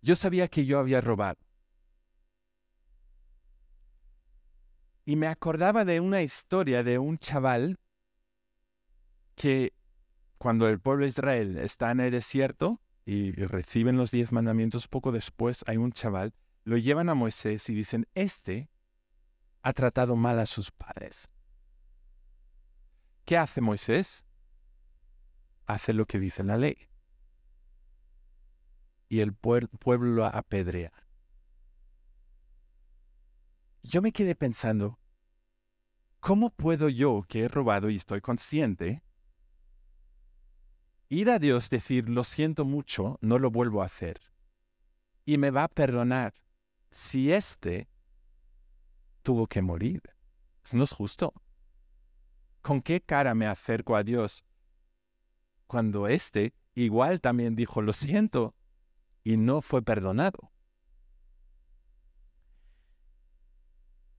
Yo 0.00 0.14
sabía 0.14 0.46
que 0.46 0.64
yo 0.64 0.78
había 0.78 1.00
robado. 1.00 1.38
Y 5.04 5.16
me 5.16 5.26
acordaba 5.26 5.84
de 5.84 6.00
una 6.00 6.22
historia 6.22 6.84
de 6.84 6.98
un 6.98 7.18
chaval 7.18 7.78
que 9.34 9.72
cuando 10.38 10.68
el 10.68 10.80
pueblo 10.80 11.04
de 11.04 11.08
Israel 11.08 11.58
está 11.58 11.90
en 11.90 12.00
el 12.00 12.12
desierto, 12.12 12.80
y 13.04 13.32
reciben 13.32 13.96
los 13.96 14.10
diez 14.10 14.32
mandamientos, 14.32 14.88
poco 14.88 15.12
después 15.12 15.64
hay 15.68 15.76
un 15.76 15.92
chaval, 15.92 16.34
lo 16.64 16.76
llevan 16.76 17.08
a 17.08 17.14
Moisés 17.14 17.68
y 17.70 17.74
dicen, 17.74 18.08
este 18.14 18.68
ha 19.66 19.72
tratado 19.72 20.14
mal 20.14 20.38
a 20.38 20.46
sus 20.46 20.70
padres. 20.70 21.28
¿Qué 23.24 23.36
hace 23.36 23.60
Moisés? 23.60 24.24
Hace 25.66 25.92
lo 25.92 26.06
que 26.06 26.20
dice 26.20 26.44
la 26.44 26.56
ley. 26.56 26.76
Y 29.08 29.18
el 29.18 29.34
pueblo 29.34 30.12
lo 30.12 30.24
apedrea. 30.24 30.92
Yo 33.82 34.02
me 34.02 34.12
quedé 34.12 34.36
pensando, 34.36 35.00
¿cómo 36.20 36.50
puedo 36.50 36.88
yo, 36.88 37.24
que 37.26 37.42
he 37.42 37.48
robado 37.48 37.90
y 37.90 37.96
estoy 37.96 38.20
consciente, 38.20 39.02
ir 41.08 41.28
a 41.28 41.40
Dios, 41.40 41.70
decir, 41.70 42.08
lo 42.08 42.22
siento 42.22 42.64
mucho, 42.64 43.18
no 43.20 43.40
lo 43.40 43.50
vuelvo 43.50 43.82
a 43.82 43.86
hacer. 43.86 44.20
Y 45.24 45.38
me 45.38 45.50
va 45.50 45.64
a 45.64 45.68
perdonar 45.68 46.34
si 46.92 47.32
éste 47.32 47.88
tuvo 49.26 49.48
que 49.48 49.60
morir. 49.60 50.02
No 50.72 50.84
es 50.84 50.92
justo. 50.92 51.34
¿Con 52.62 52.80
qué 52.80 53.00
cara 53.00 53.34
me 53.34 53.48
acerco 53.48 53.96
a 53.96 54.04
Dios 54.04 54.44
cuando 55.66 56.06
éste 56.06 56.54
igual 56.74 57.20
también 57.20 57.56
dijo, 57.56 57.82
lo 57.82 57.92
siento, 57.92 58.54
y 59.24 59.36
no 59.36 59.62
fue 59.62 59.82
perdonado? 59.82 60.52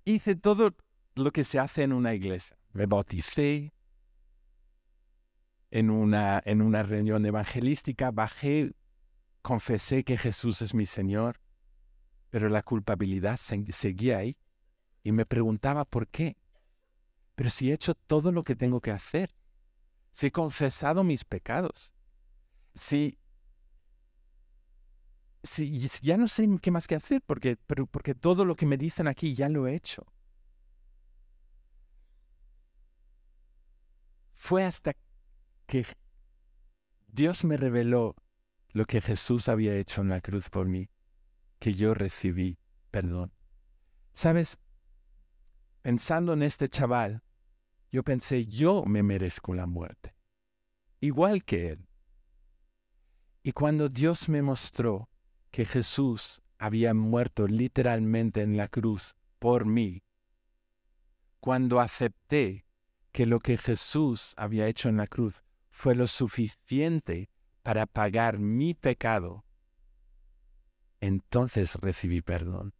Hice 0.04 0.36
todo 0.36 0.76
lo 1.16 1.32
que 1.32 1.46
se 1.46 1.58
hace 1.58 1.84
en 1.84 1.94
una 1.94 2.14
iglesia. 2.14 2.58
Me 2.74 2.86
bauticé, 2.86 3.74
en 5.72 5.90
una, 5.90 6.42
en 6.46 6.62
una 6.62 6.84
reunión 6.84 7.26
evangelística, 7.26 8.12
bajé, 8.12 8.74
confesé 9.42 10.04
que 10.04 10.18
Jesús 10.18 10.62
es 10.62 10.74
mi 10.74 10.86
Señor, 10.86 11.40
pero 12.30 12.50
la 12.50 12.62
culpabilidad 12.62 13.38
seguía 13.38 14.18
ahí 14.18 14.38
y 15.08 15.14
me 15.14 15.26
preguntaba 15.26 15.86
por 15.86 16.10
qué. 16.10 16.36
Pero 17.36 17.50
si 17.50 17.72
he 17.72 17.74
hecho 17.74 17.96
todo 17.96 18.34
lo 18.34 18.44
que 18.44 18.58
tengo 18.58 18.82
que 18.82 18.92
hacer, 18.92 19.34
si 20.12 20.28
he 20.28 20.32
confesado 20.34 21.06
mis 21.06 21.24
pecados, 21.24 21.94
si, 22.76 23.18
si 25.44 25.80
ya 26.02 26.18
no 26.18 26.28
sé 26.28 26.46
qué 26.62 26.72
más 26.72 26.88
que 26.88 26.96
hacer, 26.96 27.22
porque, 27.26 27.56
pero, 27.56 27.88
porque 27.88 28.16
todo 28.16 28.44
lo 28.44 28.58
que 28.58 28.66
me 28.66 28.76
dicen 28.76 29.08
aquí 29.08 29.34
ya 29.34 29.48
lo 29.48 29.66
he 29.66 29.76
hecho. 29.76 30.06
Fue 34.36 34.66
hasta 34.66 34.92
que 35.68 35.86
Dios 37.08 37.46
me 37.46 37.56
reveló 37.56 38.14
lo 38.74 38.84
que 38.84 39.00
Jesús 39.00 39.48
había 39.48 39.74
hecho 39.74 40.02
en 40.02 40.10
la 40.10 40.20
cruz 40.20 40.50
por 40.50 40.68
mí, 40.68 40.90
que 41.60 41.74
yo 41.74 41.94
recibí 41.94 42.58
perdón. 42.92 43.32
¿Sabes? 44.12 44.58
Pensando 45.88 46.34
en 46.34 46.44
este 46.44 46.68
chaval, 46.68 47.24
yo 47.94 48.04
pensé, 48.04 48.46
yo 48.46 48.84
me 48.86 49.04
merezco 49.04 49.54
la 49.54 49.68
muerte, 49.68 50.14
igual 51.00 51.46
que 51.46 51.70
él. 51.70 51.88
Y 53.42 53.54
cuando 53.54 53.88
Dios 53.88 54.28
me 54.28 54.42
mostró 54.42 55.10
que 55.50 55.64
Jesús 55.64 56.42
había 56.58 56.94
muerto 56.94 57.48
literalmente 57.48 58.42
en 58.42 58.58
la 58.58 58.68
cruz 58.68 59.16
por 59.40 59.66
mí, 59.66 60.04
cuando 61.40 61.80
acepté 61.80 62.66
que 63.14 63.26
lo 63.26 63.40
que 63.40 63.58
Jesús 63.58 64.34
había 64.36 64.68
hecho 64.68 64.90
en 64.90 64.98
la 64.98 65.08
cruz 65.08 65.42
fue 65.70 65.96
lo 65.96 66.08
suficiente 66.08 67.30
para 67.64 67.86
pagar 67.86 68.40
mi 68.40 68.74
pecado, 68.74 69.46
entonces 71.00 71.76
recibí 71.76 72.22
perdón. 72.22 72.74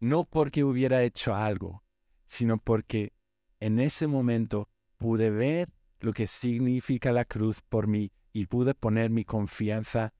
No 0.00 0.24
porque 0.24 0.64
hubiera 0.64 1.02
hecho 1.02 1.34
algo, 1.34 1.82
sino 2.26 2.58
porque 2.58 3.12
en 3.60 3.80
ese 3.80 4.06
momento 4.06 4.68
pude 4.96 5.30
ver 5.30 5.70
lo 6.00 6.12
que 6.12 6.26
significa 6.26 7.12
la 7.12 7.24
cruz 7.24 7.60
por 7.62 7.86
mí 7.86 8.12
y 8.32 8.46
pude 8.46 8.74
poner 8.74 9.10
mi 9.10 9.24
confianza 9.24 10.14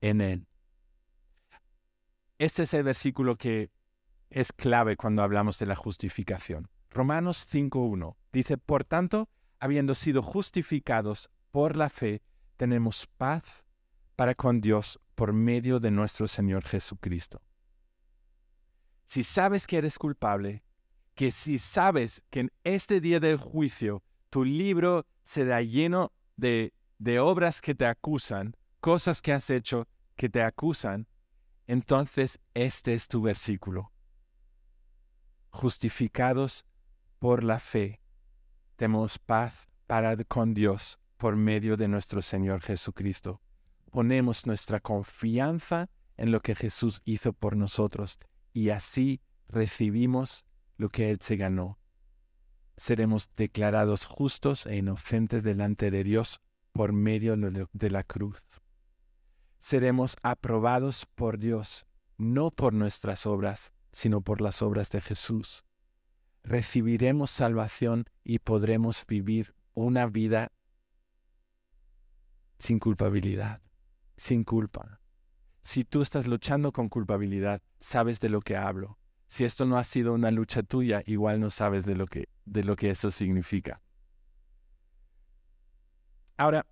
en 0.00 0.20
Él. 0.20 0.46
Este 2.38 2.62
es 2.62 2.72
el 2.72 2.84
versículo 2.84 3.36
que 3.36 3.70
es 4.30 4.52
clave 4.52 4.96
cuando 4.96 5.22
hablamos 5.22 5.58
de 5.58 5.66
la 5.66 5.76
justificación. 5.76 6.68
Romanos 6.90 7.46
5.1 7.52 8.16
dice, 8.32 8.56
por 8.56 8.84
tanto, 8.84 9.28
habiendo 9.58 9.94
sido 9.94 10.22
justificados 10.22 11.30
por 11.50 11.76
la 11.76 11.88
fe, 11.88 12.22
tenemos 12.56 13.06
paz 13.06 13.64
para 14.16 14.34
con 14.34 14.60
Dios 14.60 15.00
por 15.14 15.32
medio 15.32 15.80
de 15.80 15.90
nuestro 15.90 16.28
Señor 16.28 16.64
Jesucristo. 16.64 17.42
Si 19.10 19.24
sabes 19.24 19.66
que 19.66 19.76
eres 19.76 19.98
culpable, 19.98 20.62
que 21.16 21.32
si 21.32 21.58
sabes 21.58 22.22
que 22.30 22.38
en 22.38 22.52
este 22.62 23.00
día 23.00 23.18
del 23.18 23.38
juicio 23.38 24.04
tu 24.28 24.44
libro 24.44 25.04
será 25.24 25.62
lleno 25.62 26.12
de, 26.36 26.72
de 26.98 27.18
obras 27.18 27.60
que 27.60 27.74
te 27.74 27.86
acusan, 27.86 28.54
cosas 28.80 29.20
que 29.20 29.32
has 29.32 29.50
hecho 29.50 29.88
que 30.14 30.28
te 30.28 30.44
acusan, 30.44 31.08
entonces 31.66 32.38
este 32.54 32.94
es 32.94 33.08
tu 33.08 33.20
versículo. 33.20 33.90
Justificados 35.50 36.64
por 37.18 37.42
la 37.42 37.58
fe, 37.58 38.00
tenemos 38.76 39.18
paz 39.18 39.66
para 39.88 40.22
con 40.22 40.54
Dios 40.54 41.00
por 41.16 41.34
medio 41.34 41.76
de 41.76 41.88
nuestro 41.88 42.22
Señor 42.22 42.60
Jesucristo. 42.60 43.40
Ponemos 43.90 44.46
nuestra 44.46 44.78
confianza 44.78 45.90
en 46.16 46.30
lo 46.30 46.38
que 46.38 46.54
Jesús 46.54 47.02
hizo 47.04 47.32
por 47.32 47.56
nosotros 47.56 48.20
y 48.52 48.70
así 48.70 49.20
recibimos 49.48 50.46
lo 50.76 50.88
que 50.88 51.10
Él 51.10 51.18
se 51.20 51.36
ganó. 51.36 51.78
Seremos 52.76 53.30
declarados 53.36 54.06
justos 54.06 54.66
e 54.66 54.76
inocentes 54.76 55.42
delante 55.42 55.90
de 55.90 56.04
Dios 56.04 56.40
por 56.72 56.92
medio 56.92 57.36
de 57.36 57.90
la 57.90 58.04
cruz. 58.04 58.42
Seremos 59.58 60.16
aprobados 60.22 61.06
por 61.14 61.38
Dios, 61.38 61.84
no 62.16 62.50
por 62.50 62.72
nuestras 62.72 63.26
obras, 63.26 63.72
sino 63.92 64.22
por 64.22 64.40
las 64.40 64.62
obras 64.62 64.90
de 64.90 65.00
Jesús. 65.00 65.64
Recibiremos 66.42 67.30
salvación 67.30 68.06
y 68.24 68.38
podremos 68.38 69.04
vivir 69.06 69.54
una 69.74 70.06
vida 70.06 70.52
sin 72.58 72.78
culpabilidad, 72.78 73.60
sin 74.16 74.44
culpa. 74.44 74.99
Si 75.62 75.84
tú 75.84 76.00
estás 76.00 76.26
luchando 76.26 76.72
con 76.72 76.88
culpabilidad, 76.88 77.62
sabes 77.80 78.20
de 78.20 78.28
lo 78.28 78.40
que 78.40 78.56
hablo. 78.56 78.98
Si 79.26 79.44
esto 79.44 79.66
no 79.66 79.78
ha 79.78 79.84
sido 79.84 80.14
una 80.14 80.30
lucha 80.30 80.62
tuya, 80.62 81.02
igual 81.06 81.40
no 81.40 81.50
sabes 81.50 81.84
de 81.84 81.94
lo 81.94 82.06
que, 82.06 82.28
de 82.44 82.64
lo 82.64 82.76
que 82.76 82.90
eso 82.90 83.10
significa. 83.10 83.80
Ahora, 86.36 86.66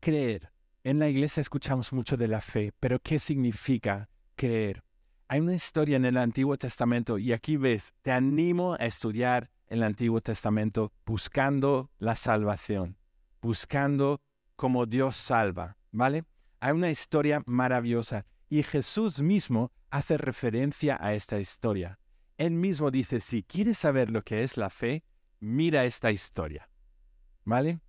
creer. 0.00 0.50
En 0.82 0.98
la 0.98 1.08
iglesia 1.08 1.40
escuchamos 1.40 1.92
mucho 1.94 2.18
de 2.18 2.28
la 2.28 2.42
fe, 2.42 2.72
pero 2.78 2.98
¿qué 2.98 3.18
significa 3.18 4.10
creer? 4.34 4.82
Hay 5.28 5.40
una 5.40 5.54
historia 5.54 5.96
en 5.96 6.04
el 6.04 6.18
Antiguo 6.18 6.58
Testamento 6.58 7.16
y 7.16 7.32
aquí 7.32 7.56
ves, 7.56 7.94
te 8.02 8.12
animo 8.12 8.74
a 8.74 8.84
estudiar 8.84 9.50
el 9.68 9.82
Antiguo 9.82 10.20
Testamento 10.20 10.92
buscando 11.06 11.90
la 11.98 12.16
salvación, 12.16 12.98
buscando 13.40 14.20
como 14.56 14.84
Dios 14.84 15.16
salva, 15.16 15.78
¿vale? 15.90 16.24
Hay 16.64 16.72
una 16.72 16.88
historia 16.88 17.42
maravillosa 17.44 18.24
y 18.48 18.62
Jesús 18.62 19.20
mismo 19.20 19.70
hace 19.90 20.16
referencia 20.16 20.96
a 20.98 21.12
esta 21.12 21.38
historia. 21.38 21.98
Él 22.38 22.52
mismo 22.52 22.90
dice, 22.90 23.20
si 23.20 23.42
quieres 23.42 23.76
saber 23.76 24.10
lo 24.10 24.22
que 24.22 24.42
es 24.42 24.56
la 24.56 24.70
fe, 24.70 25.04
mira 25.40 25.84
esta 25.84 26.10
historia, 26.10 26.70
¿vale? 27.44 27.80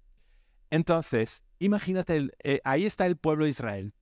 Entonces, 0.72 1.46
imagínate, 1.58 2.32
eh, 2.44 2.60
ahí 2.66 2.86
está 2.86 3.06
el 3.06 3.16
pueblo 3.16 3.46
de 3.46 3.52
Israel. 3.52 3.94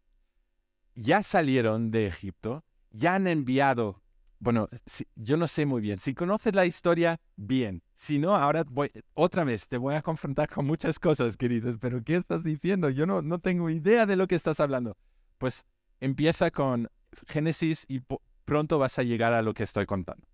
Ya 0.95 1.21
salieron 1.21 1.91
de 1.91 2.07
Egipto, 2.07 2.65
ya 2.89 3.13
han 3.13 3.27
enviado 3.27 4.01
bueno, 4.43 4.67
yo 5.15 5.38
no 5.38 5.47
sé 5.47 5.65
muy 5.65 5.82
bien. 5.82 5.99
Si 5.99 6.13
conoces 6.13 6.53
la 6.53 6.65
historia, 6.65 7.21
bien. 7.38 7.82
Si 7.93 8.19
no, 8.19 8.36
ahora 8.36 8.65
voy, 8.69 8.91
otra 9.13 9.45
vez 9.45 9.69
te 9.69 9.77
voy 9.77 9.95
a 9.95 10.01
confrontar 10.01 10.49
con 10.49 10.67
muchas 10.67 10.99
cosas, 10.99 11.38
queridos. 11.38 11.77
Pero 11.79 12.03
¿qué 12.03 12.17
estás 12.17 12.43
diciendo? 12.43 12.89
Yo 12.89 13.06
no, 13.06 13.21
no 13.21 13.39
tengo 13.39 13.69
idea 13.69 14.06
de 14.06 14.17
lo 14.17 14.27
que 14.27 14.36
estás 14.36 14.60
hablando. 14.60 14.97
Pues 15.38 15.63
empieza 16.01 16.51
con 16.51 16.89
Génesis 17.25 17.86
y 17.88 18.01
pronto 18.43 18.79
vas 18.79 18.99
a 18.99 19.03
llegar 19.03 19.32
a 19.32 19.41
lo 19.41 19.53
que 19.53 19.63
estoy 19.63 19.86
contando. 19.86 20.27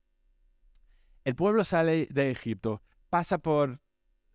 El 1.24 1.36
pueblo 1.36 1.64
sale 1.64 2.08
de 2.10 2.32
Egipto, 2.32 2.82
pasa 3.12 3.38
por, 3.38 3.80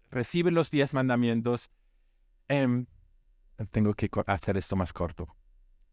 recibe 0.08 0.52
los 0.52 0.70
diez 0.70 0.94
mandamientos. 0.94 1.68
Em, 2.46 2.86
tengo 3.72 3.94
que 3.94 4.08
hacer 4.26 4.56
esto 4.56 4.76
más 4.76 4.92
corto. 4.92 5.34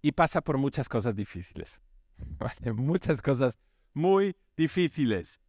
Y 0.04 0.12
pasa 0.12 0.42
por 0.42 0.60
muchas 0.60 0.88
cosas 0.88 1.16
difíciles. 1.16 1.82
muchas 2.76 3.24
cosas 3.24 3.58
muy 3.94 4.36
difíciles. 4.56 5.40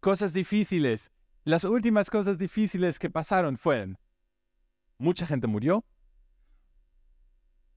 Cosas 0.00 0.32
difíciles. 0.32 1.10
Las 1.44 1.64
últimas 1.64 2.10
cosas 2.10 2.38
difíciles 2.38 2.98
que 2.98 3.10
pasaron 3.10 3.56
fueron, 3.56 3.98
mucha 4.98 5.26
gente 5.26 5.46
murió. 5.46 5.84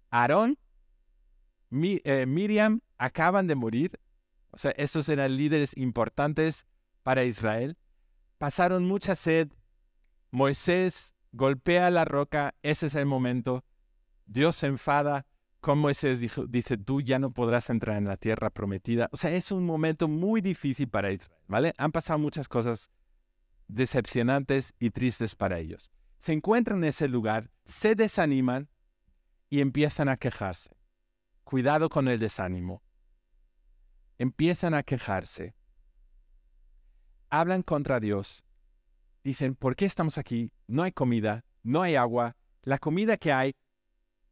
Aarón, 0.09 0.57
eh, 1.71 2.25
Miriam 2.25 2.81
acaban 2.97 3.47
de 3.47 3.55
morir. 3.55 3.99
O 4.51 4.57
sea, 4.57 4.71
estos 4.71 5.07
eran 5.09 5.37
líderes 5.37 5.77
importantes 5.77 6.65
para 7.03 7.23
Israel. 7.23 7.77
Pasaron 8.39 8.87
mucha 8.87 9.15
sed. 9.15 9.49
Moisés 10.31 11.13
golpea 11.31 11.91
la 11.91 12.05
roca. 12.05 12.55
Ese 12.63 12.87
es 12.87 12.95
el 12.95 13.05
momento. 13.05 13.63
Dios 14.25 14.55
se 14.55 14.67
enfada 14.67 15.25
como 15.59 15.83
Moisés 15.83 16.19
dice, 16.19 16.77
tú 16.77 17.01
ya 17.01 17.19
no 17.19 17.31
podrás 17.31 17.69
entrar 17.69 17.97
en 17.97 18.05
la 18.05 18.17
tierra 18.17 18.49
prometida. 18.49 19.09
O 19.11 19.17
sea, 19.17 19.31
es 19.31 19.51
un 19.51 19.65
momento 19.65 20.07
muy 20.07 20.39
difícil 20.41 20.87
para 20.87 21.11
Israel, 21.11 21.37
¿vale? 21.47 21.73
Han 21.77 21.91
pasado 21.91 22.17
muchas 22.17 22.47
cosas 22.47 22.89
decepcionantes 23.67 24.73
y 24.79 24.91
tristes 24.91 25.35
para 25.35 25.59
ellos. 25.59 25.91
Se 26.17 26.31
encuentran 26.31 26.79
en 26.79 26.85
ese 26.85 27.07
lugar, 27.07 27.51
se 27.65 27.95
desaniman 27.95 28.69
y 29.49 29.59
empiezan 29.59 30.07
a 30.07 30.17
quejarse. 30.17 30.77
Cuidado 31.43 31.89
con 31.89 32.07
el 32.07 32.19
desánimo. 32.19 32.83
Empiezan 34.17 34.73
a 34.73 34.83
quejarse. 34.83 35.55
Hablan 37.29 37.63
contra 37.63 37.99
Dios. 37.99 38.45
Dicen, 39.23 39.55
¿por 39.55 39.75
qué 39.75 39.85
estamos 39.85 40.17
aquí? 40.17 40.51
No 40.67 40.83
hay 40.83 40.91
comida, 40.91 41.45
no 41.63 41.81
hay 41.81 41.95
agua. 41.95 42.37
La 42.63 42.79
comida 42.79 43.17
que 43.17 43.31
hay 43.31 43.53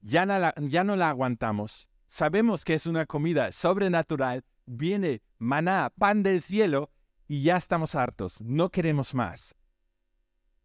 ya 0.02 0.26
no, 0.26 0.40
la, 0.40 0.54
ya 0.58 0.84
no 0.84 0.96
la 0.96 1.10
aguantamos. 1.10 1.90
Sabemos 2.06 2.64
que 2.64 2.74
es 2.74 2.86
una 2.86 3.06
comida 3.06 3.52
sobrenatural, 3.52 4.44
viene 4.66 5.22
maná, 5.38 5.92
pan 5.98 6.24
del 6.24 6.42
cielo, 6.42 6.92
y 7.28 7.42
ya 7.42 7.58
estamos 7.58 7.96
hartos, 7.96 8.42
no 8.42 8.70
queremos 8.70 9.14
más. 9.14 9.56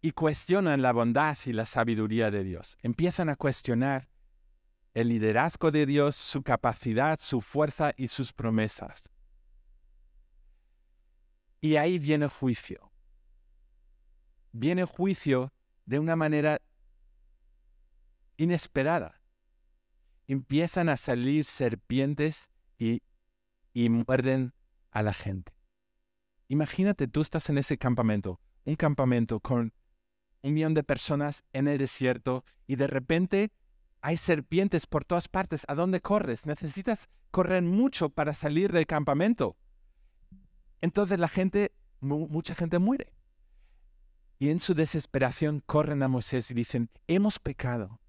Y 0.00 0.12
cuestionan 0.12 0.82
la 0.82 0.92
bondad 0.92 1.36
y 1.44 1.52
la 1.52 1.66
sabiduría 1.66 2.30
de 2.30 2.44
Dios. 2.44 2.76
Empiezan 2.82 3.28
a 3.28 3.36
cuestionar 3.36 4.08
el 4.94 5.08
liderazgo 5.08 5.70
de 5.70 5.86
Dios, 5.86 6.16
su 6.16 6.42
capacidad, 6.42 7.18
su 7.20 7.40
fuerza 7.40 7.92
y 7.96 8.08
sus 8.08 8.32
promesas. 8.32 9.10
Y 11.60 11.76
ahí 11.76 11.98
viene 11.98 12.28
juicio. 12.28 12.92
Viene 14.52 14.84
juicio 14.84 15.52
de 15.86 15.98
una 15.98 16.14
manera 16.16 16.60
inesperada 18.36 19.21
empiezan 20.26 20.88
a 20.88 20.96
salir 20.96 21.44
serpientes 21.44 22.48
y, 22.78 23.02
y 23.72 23.88
muerden 23.88 24.54
a 24.90 25.02
la 25.02 25.12
gente. 25.12 25.52
Imagínate, 26.48 27.08
tú 27.08 27.20
estás 27.20 27.48
en 27.48 27.58
ese 27.58 27.78
campamento, 27.78 28.40
un 28.64 28.76
campamento 28.76 29.40
con 29.40 29.72
un 30.42 30.54
millón 30.54 30.74
de 30.74 30.84
personas 30.84 31.44
en 31.52 31.68
el 31.68 31.78
desierto 31.78 32.44
y 32.66 32.76
de 32.76 32.86
repente 32.86 33.52
hay 34.02 34.16
serpientes 34.16 34.86
por 34.86 35.04
todas 35.04 35.28
partes. 35.28 35.64
¿A 35.68 35.74
dónde 35.74 36.00
corres? 36.00 36.44
Necesitas 36.44 37.08
correr 37.30 37.62
mucho 37.62 38.10
para 38.10 38.34
salir 38.34 38.72
del 38.72 38.86
campamento. 38.86 39.56
Entonces 40.80 41.18
la 41.18 41.28
gente, 41.28 41.72
mucha 42.00 42.54
gente 42.54 42.78
muere. 42.80 43.14
Y 44.38 44.50
en 44.50 44.58
su 44.58 44.74
desesperación 44.74 45.62
corren 45.64 46.02
a 46.02 46.08
Moisés 46.08 46.50
y 46.50 46.54
dicen, 46.54 46.90
hemos 47.06 47.38
pecado. 47.38 48.01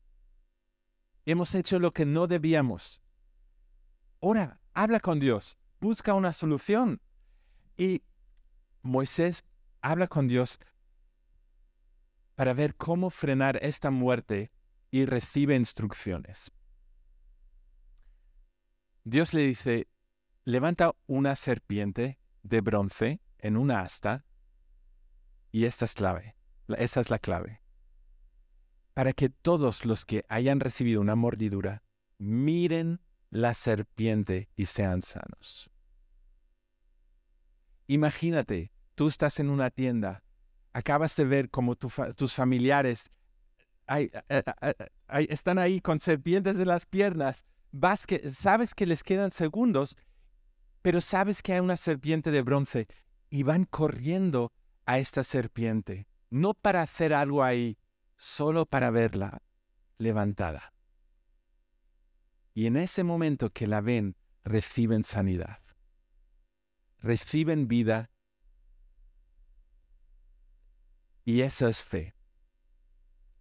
Hemos 1.26 1.56
hecho 1.56 1.80
lo 1.80 1.94
que 1.94 2.06
no 2.06 2.28
debíamos. 2.28 3.02
Ora, 4.20 4.60
habla 4.74 5.00
con 5.00 5.20
Dios, 5.20 5.58
busca 5.80 6.14
una 6.14 6.34
solución. 6.34 7.02
Y 7.78 8.04
Moisés 8.82 9.46
habla 9.82 10.08
con 10.08 10.28
Dios 10.28 10.60
para 12.36 12.54
ver 12.54 12.76
cómo 12.76 13.10
frenar 13.10 13.58
esta 13.62 13.90
muerte 13.90 14.52
y 14.92 15.06
recibe 15.06 15.56
instrucciones. 15.56 16.52
Dios 19.06 19.34
le 19.34 19.42
dice, 19.42 19.88
levanta 20.44 20.94
una 21.08 21.36
serpiente 21.36 22.20
de 22.44 22.62
bronce 22.62 23.22
en 23.40 23.58
una 23.58 23.82
asta 23.82 24.26
y 25.52 25.66
esta 25.66 25.86
es 25.86 25.94
clave. 25.94 26.36
Esa 26.68 27.02
es 27.02 27.10
la 27.10 27.20
clave 27.20 27.63
para 28.94 29.14
que 29.14 29.30
todos 29.30 29.86
los 29.86 30.06
que 30.06 30.26
hayan 30.30 30.60
recibido 30.60 31.02
una 31.02 31.16
mordidura 31.16 31.84
miren 32.18 33.02
la 33.30 33.54
serpiente 33.54 34.50
y 34.56 34.68
sean 34.68 35.02
sanos. 35.02 35.70
Imagínate, 37.88 38.72
tú 38.96 39.08
estás 39.08 39.40
en 39.40 39.50
una 39.50 39.70
tienda, 39.70 40.24
acabas 40.72 41.16
de 41.16 41.26
ver 41.26 41.50
como 41.50 41.76
tus 41.76 42.34
familiares 42.34 43.12
están 45.08 45.60
ahí 45.60 45.82
con 45.82 46.00
serpientes 46.00 46.58
en 46.58 46.68
las 46.68 46.86
piernas, 46.86 47.46
sabes 48.32 48.74
que 48.74 48.86
les 48.86 49.04
quedan 49.04 49.32
segundos, 49.32 49.98
pero 50.82 51.02
sabes 51.02 51.42
que 51.42 51.54
hay 51.54 51.60
una 51.60 51.78
serpiente 51.78 52.32
de 52.32 52.42
bronce 52.42 52.86
y 53.30 53.44
van 53.44 53.66
corriendo 53.66 54.54
a 54.86 55.00
esta 55.00 55.24
serpiente, 55.24 56.08
no 56.30 56.54
para 56.54 56.82
hacer 56.82 57.14
algo 57.14 57.44
ahí, 57.44 57.78
solo 58.24 58.66
para 58.66 58.90
verla 58.90 59.42
levantada. 59.98 60.74
Y 62.54 62.68
en 62.68 62.78
ese 62.78 63.04
momento 63.04 63.52
que 63.52 63.68
la 63.68 63.82
ven, 63.82 64.16
reciben 64.46 65.04
sanidad, 65.04 65.60
reciben 67.00 67.68
vida, 67.68 68.10
y 71.26 71.42
eso 71.42 71.68
es 71.68 71.84
fe. 71.84 72.16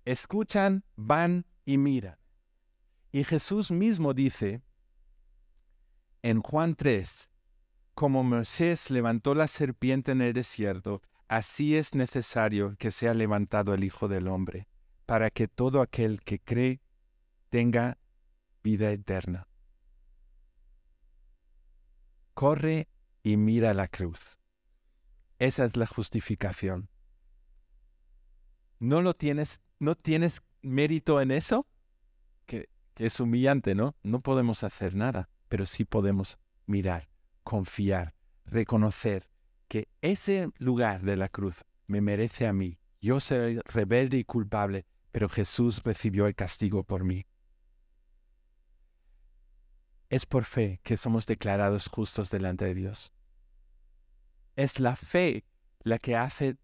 Escuchan, 0.04 0.84
van 0.96 1.46
y 1.64 1.78
miran. 1.78 2.18
Y 3.12 3.22
Jesús 3.22 3.70
mismo 3.70 4.14
dice 4.14 4.62
en 6.22 6.40
Juan 6.40 6.74
3, 6.74 7.30
como 7.94 8.24
Moisés 8.24 8.90
levantó 8.90 9.34
la 9.34 9.46
serpiente 9.46 10.12
en 10.12 10.22
el 10.22 10.32
desierto, 10.32 11.02
así 11.28 11.76
es 11.76 11.94
necesario 11.94 12.74
que 12.78 12.90
sea 12.90 13.14
levantado 13.14 13.74
el 13.74 13.84
Hijo 13.84 14.08
del 14.08 14.28
Hombre, 14.28 14.66
para 15.06 15.30
que 15.30 15.48
todo 15.48 15.80
aquel 15.80 16.20
que 16.22 16.38
cree 16.38 16.80
tenga 17.48 17.98
vida 18.62 18.90
eterna. 18.90 19.46
Corre 22.34 22.88
y 23.22 23.36
mira 23.36 23.74
la 23.74 23.88
cruz. 23.88 24.38
Esa 25.38 25.64
es 25.64 25.76
la 25.76 25.86
justificación. 25.86 26.88
¿No 28.78 29.02
lo 29.02 29.14
tienes, 29.14 29.60
no 29.78 29.94
tienes 29.94 30.42
mérito 30.62 31.20
en 31.20 31.30
eso? 31.30 31.66
Que, 32.46 32.68
que 32.94 33.06
es 33.06 33.20
humillante, 33.20 33.74
¿no? 33.74 33.96
No 34.02 34.20
podemos 34.20 34.64
hacer 34.64 34.94
nada, 34.94 35.28
pero 35.48 35.66
sí 35.66 35.84
podemos 35.84 36.38
mirar, 36.66 37.08
confiar, 37.42 38.14
reconocer 38.44 39.28
que 39.68 39.88
ese 40.00 40.50
lugar 40.58 41.02
de 41.02 41.16
la 41.16 41.28
cruz 41.28 41.56
me 41.86 42.00
merece 42.00 42.46
a 42.46 42.52
mí. 42.52 42.78
Yo 43.00 43.20
soy 43.20 43.60
rebelde 43.64 44.18
y 44.18 44.24
culpable, 44.24 44.86
pero 45.12 45.28
Jesús 45.28 45.82
recibió 45.84 46.26
el 46.26 46.34
castigo 46.34 46.82
por 46.82 47.04
mí. 47.04 47.26
Es 50.08 50.26
por 50.26 50.44
fe 50.44 50.80
que 50.82 50.96
somos 50.96 51.26
declarados 51.26 51.88
justos 51.88 52.30
delante 52.30 52.64
de 52.64 52.74
Dios. 52.74 53.12
Es 54.56 54.80
la 54.80 54.96
fe 54.96 55.44
la 55.80 55.98
que 55.98 56.16
hace 56.16 56.56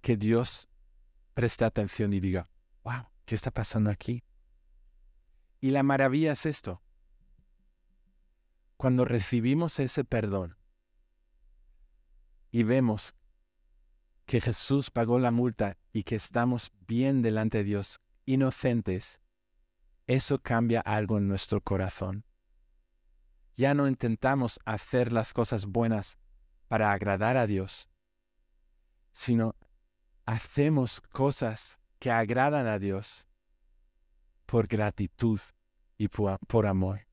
que 0.00 0.16
Dios 0.16 0.68
preste 1.34 1.64
atención 1.64 2.12
y 2.12 2.20
diga, 2.20 2.48
wow, 2.82 3.08
¿qué 3.24 3.34
está 3.34 3.50
pasando 3.50 3.90
aquí? 3.90 4.24
Y 5.60 5.70
la 5.70 5.82
maravilla 5.82 6.32
es 6.32 6.46
esto. 6.46 6.82
Cuando 8.76 9.04
recibimos 9.04 9.78
ese 9.80 10.04
perdón 10.04 10.56
y 12.50 12.62
vemos 12.62 13.14
que 14.26 14.40
Jesús 14.40 14.90
pagó 14.90 15.18
la 15.18 15.30
multa 15.30 15.78
y 15.94 16.02
que 16.02 16.16
estamos 16.16 16.72
bien 16.88 17.22
delante 17.22 17.58
de 17.58 17.64
Dios, 17.64 18.00
inocentes, 18.26 19.20
eso 20.08 20.42
cambia 20.42 20.80
algo 20.80 21.18
en 21.18 21.28
nuestro 21.28 21.60
corazón. 21.60 22.24
Ya 23.54 23.74
no 23.74 23.86
intentamos 23.86 24.58
hacer 24.64 25.12
las 25.12 25.32
cosas 25.32 25.66
buenas 25.66 26.18
para 26.66 26.90
agradar 26.90 27.36
a 27.36 27.46
Dios, 27.46 27.88
sino 29.12 29.54
hacemos 30.26 31.00
cosas 31.00 31.78
que 32.00 32.10
agradan 32.10 32.66
a 32.66 32.80
Dios 32.80 33.28
por 34.46 34.66
gratitud 34.66 35.40
y 35.96 36.08
por, 36.08 36.66
amor. 36.66 37.06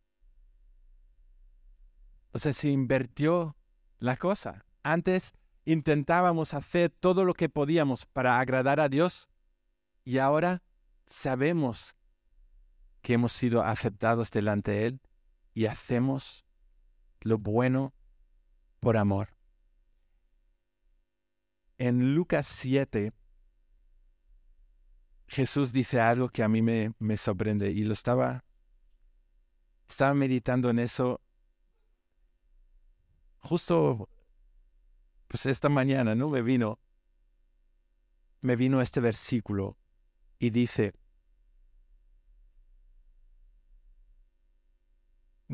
O 2.32 2.40
sea, 2.40 2.52
se 2.52 2.70
invirtió 2.70 3.56
la 4.00 4.18
cosa. 4.18 4.66
Antes 4.82 5.36
intentábamos 5.66 6.54
hacer 6.54 6.90
todo 6.90 7.26
lo 7.26 7.34
que 7.34 7.50
podíamos 7.50 8.06
para 8.06 8.40
agradar 8.40 8.80
a 8.80 8.90
Dios 8.90 9.30
y 10.04 10.18
ahora 10.18 10.64
sabemos 11.06 11.96
que 13.02 13.14
hemos 13.14 13.32
sido 13.32 13.64
aceptados 13.64 14.32
delante 14.32 14.72
de 14.72 14.86
Él 14.88 15.02
y 15.54 15.66
hacemos 15.66 16.46
lo 17.22 17.38
bueno 17.38 17.94
por 18.80 18.98
amor. 18.98 19.30
En 21.78 22.16
Lucas 22.16 22.48
7, 22.48 23.12
Jesús 25.28 25.72
dice 25.72 26.00
algo 26.00 26.30
que 26.30 26.44
a 26.44 26.48
mí 26.48 26.62
me, 26.62 26.94
me 27.00 27.18
sorprende 27.18 27.72
y 27.72 27.84
lo 27.84 27.94
estaba, 27.94 28.44
estaba 29.88 30.14
meditando 30.14 30.70
en 30.70 30.80
eso 30.80 31.22
justo 33.42 34.08
pues 35.32 35.46
esta 35.46 35.70
mañana, 35.70 36.14
¿no? 36.14 36.28
Me 36.28 36.42
vino, 36.42 36.78
me 38.42 38.58
vino 38.58 38.82
este 38.82 39.00
versículo 39.00 39.78
y 40.40 40.50
dice, 40.50 40.92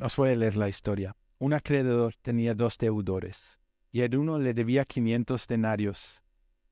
os 0.02 0.16
voy 0.16 0.32
a 0.32 0.36
leer 0.36 0.56
la 0.56 0.68
historia. 0.68 1.16
Un 1.38 1.54
acreedor 1.54 2.16
tenía 2.24 2.56
dos 2.56 2.80
deudores 2.80 3.60
y 3.92 4.02
el 4.02 4.18
uno 4.18 4.40
le 4.40 4.56
debía 4.56 4.84
500 4.84 5.46
denarios 5.46 6.24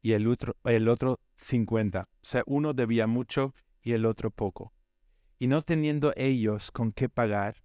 y 0.02 0.14
el 0.14 0.28
otro, 0.28 0.58
el 0.64 0.90
otro 0.90 1.20
50. 1.36 2.02
O 2.02 2.08
sea, 2.24 2.42
uno 2.48 2.74
debía 2.74 3.06
mucho 3.06 3.54
y 3.84 3.92
el 3.92 4.08
otro 4.08 4.32
poco. 4.32 4.74
Y 5.38 5.46
no 5.46 5.62
teniendo 5.62 6.12
ellos 6.16 6.72
con 6.72 6.92
qué 6.92 7.08
pagar, 7.08 7.58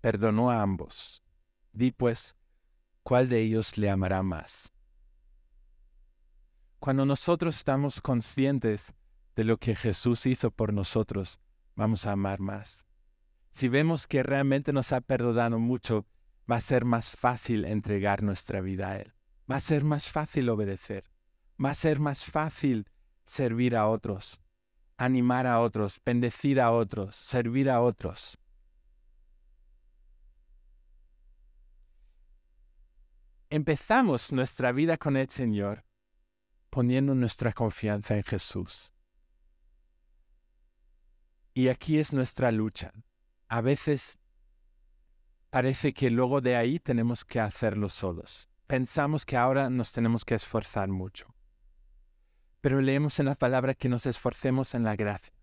perdonó 0.00 0.50
a 0.50 0.62
ambos. 0.62 1.22
Di 1.72 1.92
pues, 1.92 2.36
¿cuál 3.02 3.28
de 3.28 3.40
ellos 3.40 3.78
le 3.78 3.90
amará 3.90 4.22
más? 4.22 4.72
Cuando 6.78 7.06
nosotros 7.06 7.56
estamos 7.56 8.00
conscientes 8.00 8.92
de 9.36 9.44
lo 9.44 9.58
que 9.58 9.74
Jesús 9.74 10.26
hizo 10.26 10.50
por 10.50 10.72
nosotros, 10.72 11.38
vamos 11.76 12.06
a 12.06 12.12
amar 12.12 12.40
más. 12.40 12.84
Si 13.50 13.68
vemos 13.68 14.06
que 14.06 14.22
realmente 14.22 14.72
nos 14.72 14.92
ha 14.92 15.00
perdonado 15.00 15.58
mucho, 15.58 16.06
va 16.50 16.56
a 16.56 16.60
ser 16.60 16.84
más 16.84 17.12
fácil 17.12 17.64
entregar 17.64 18.22
nuestra 18.22 18.60
vida 18.60 18.90
a 18.90 18.98
Él. 18.98 19.12
Va 19.50 19.56
a 19.56 19.60
ser 19.60 19.84
más 19.84 20.08
fácil 20.08 20.48
obedecer. 20.48 21.04
Va 21.62 21.70
a 21.70 21.74
ser 21.74 22.00
más 22.00 22.24
fácil 22.24 22.88
servir 23.24 23.76
a 23.76 23.88
otros, 23.88 24.40
animar 24.96 25.46
a 25.46 25.60
otros, 25.60 26.00
bendecir 26.04 26.60
a 26.60 26.72
otros, 26.72 27.14
servir 27.14 27.70
a 27.70 27.80
otros. 27.80 28.38
Empezamos 33.52 34.32
nuestra 34.32 34.72
vida 34.72 34.96
con 34.96 35.14
el 35.14 35.28
Señor 35.28 35.84
poniendo 36.70 37.14
nuestra 37.14 37.52
confianza 37.52 38.16
en 38.16 38.22
Jesús. 38.22 38.94
Y 41.52 41.68
aquí 41.68 41.98
es 41.98 42.14
nuestra 42.14 42.50
lucha. 42.50 42.94
A 43.48 43.60
veces 43.60 44.18
parece 45.50 45.92
que 45.92 46.10
luego 46.10 46.40
de 46.40 46.56
ahí 46.56 46.78
tenemos 46.78 47.26
que 47.26 47.40
hacerlo 47.40 47.90
solos. 47.90 48.48
Pensamos 48.66 49.26
que 49.26 49.36
ahora 49.36 49.68
nos 49.68 49.92
tenemos 49.92 50.24
que 50.24 50.34
esforzar 50.34 50.88
mucho. 50.88 51.34
Pero 52.62 52.80
leemos 52.80 53.20
en 53.20 53.26
la 53.26 53.34
palabra 53.34 53.74
que 53.74 53.90
nos 53.90 54.06
esforcemos 54.06 54.74
en 54.74 54.84
la 54.84 54.96
gracia. 54.96 55.34